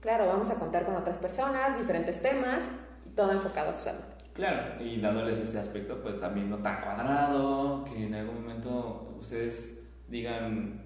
Claro, 0.01 0.29
vamos 0.29 0.49
a 0.51 0.55
contar 0.61 0.85
con 0.85 0.95
otras 0.95 1.19
personas, 1.19 1.77
diferentes 1.79 2.23
temas 2.23 2.63
y 3.05 3.11
todo 3.11 3.33
enfocado 3.33 3.71
a 3.71 3.73
su 3.73 3.85
salud. 3.87 4.05
Claro, 4.33 4.81
y 4.85 5.01
dándoles 5.01 5.39
este 5.39 5.59
aspecto, 5.59 6.01
pues 6.03 6.21
también 6.21 6.51
no 6.51 6.59
tan 6.59 6.81
cuadrado, 6.83 7.85
que 7.85 8.05
en 8.07 8.15
algún 8.15 8.43
momento 8.43 9.17
ustedes 9.19 9.83
digan, 10.09 10.86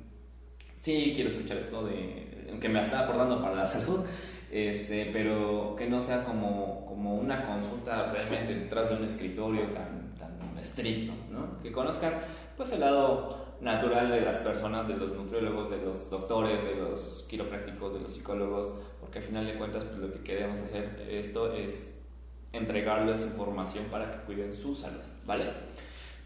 sí, 0.80 1.12
quiero 1.14 1.28
escuchar 1.28 1.58
esto 1.58 1.84
de, 1.84 2.56
que 2.58 2.68
me 2.68 2.80
está 2.80 3.00
aportando 3.00 3.40
para 3.40 3.54
la 3.54 3.66
salud, 3.76 4.00
este, 4.50 5.10
pero 5.12 5.76
que 5.76 5.88
no 5.88 6.00
sea 6.00 6.24
como, 6.24 6.84
como 6.86 7.14
una 7.14 7.46
consulta 7.46 8.10
realmente 8.10 8.54
detrás 8.54 8.90
de 8.90 8.96
un 8.96 9.04
escritorio 9.04 9.66
tan, 9.66 10.14
tan 10.18 10.58
estricto, 10.58 11.12
¿no? 11.30 11.60
Que 11.62 11.70
conozcan 11.70 12.14
pues 12.56 12.72
el 12.72 12.80
lado 12.80 13.56
natural 13.60 14.10
de 14.10 14.22
las 14.22 14.38
personas, 14.38 14.88
de 14.88 14.96
los 14.96 15.12
nutriólogos, 15.12 15.70
de 15.70 15.82
los 15.82 16.10
doctores, 16.10 16.64
de 16.64 16.76
los 16.76 17.26
quiroprácticos, 17.28 17.94
de 17.94 18.00
los 18.00 18.12
psicólogos, 18.12 18.72
porque 19.00 19.18
al 19.18 19.24
final 19.24 19.46
de 19.46 19.54
cuentas 19.54 19.84
pues 19.84 19.98
lo 19.98 20.12
que 20.12 20.20
queremos 20.22 20.58
hacer 20.58 21.06
esto 21.10 21.52
es 21.52 21.98
entregarles 22.52 23.22
información 23.22 23.84
para 23.90 24.10
que 24.10 24.18
cuiden 24.24 24.52
su 24.52 24.74
salud, 24.74 25.00
¿vale? 25.26 25.44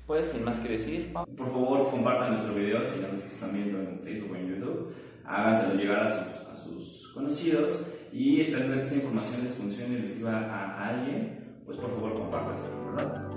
Pues 0.06 0.32
sin 0.32 0.44
más 0.44 0.60
que 0.60 0.74
decir, 0.74 1.12
por 1.12 1.46
favor 1.46 1.90
compartan 1.90 2.30
nuestro 2.30 2.54
video 2.54 2.86
si 2.86 3.00
ya 3.00 3.08
nos 3.08 3.24
están 3.24 3.54
viendo 3.54 3.80
en 3.80 4.00
Facebook 4.00 4.32
o 4.32 4.36
en 4.36 4.48
YouTube, 4.48 4.94
háganselo 5.24 5.74
llegar 5.74 6.00
a 6.00 6.24
sus, 6.24 6.46
a 6.48 6.56
sus 6.56 7.08
conocidos 7.14 7.80
y 8.12 8.40
esperando 8.40 8.74
que 8.76 8.82
esta 8.82 8.96
información 8.96 9.44
les 9.44 9.54
funcione 9.54 9.94
y 9.96 10.02
les 10.02 10.12
sirva 10.12 10.32
a, 10.32 10.74
a 10.74 10.88
alguien, 10.88 11.60
pues 11.64 11.78
por 11.78 11.88
favor 11.88 12.14
compártanselo, 12.14 12.94
¿verdad? 12.94 13.34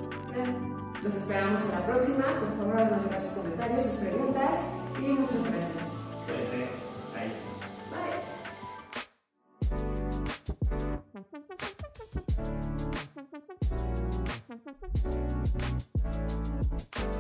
Los 1.04 1.16
esperamos 1.16 1.62
en 1.62 1.72
la 1.72 1.86
próxima. 1.86 2.26
Por 2.40 2.58
favor, 2.58 2.76
háganos 2.76 3.06
llegar 3.06 3.22
sus 3.22 3.38
comentarios, 3.38 3.84
sus 3.84 3.94
preguntas 4.02 4.56
y 5.00 5.08
muchas 5.14 5.52
gracias. 5.52 6.04
Cuídense, 6.26 6.68
bye. 7.14 7.32
Bye. 16.22 16.47
you 16.78 17.17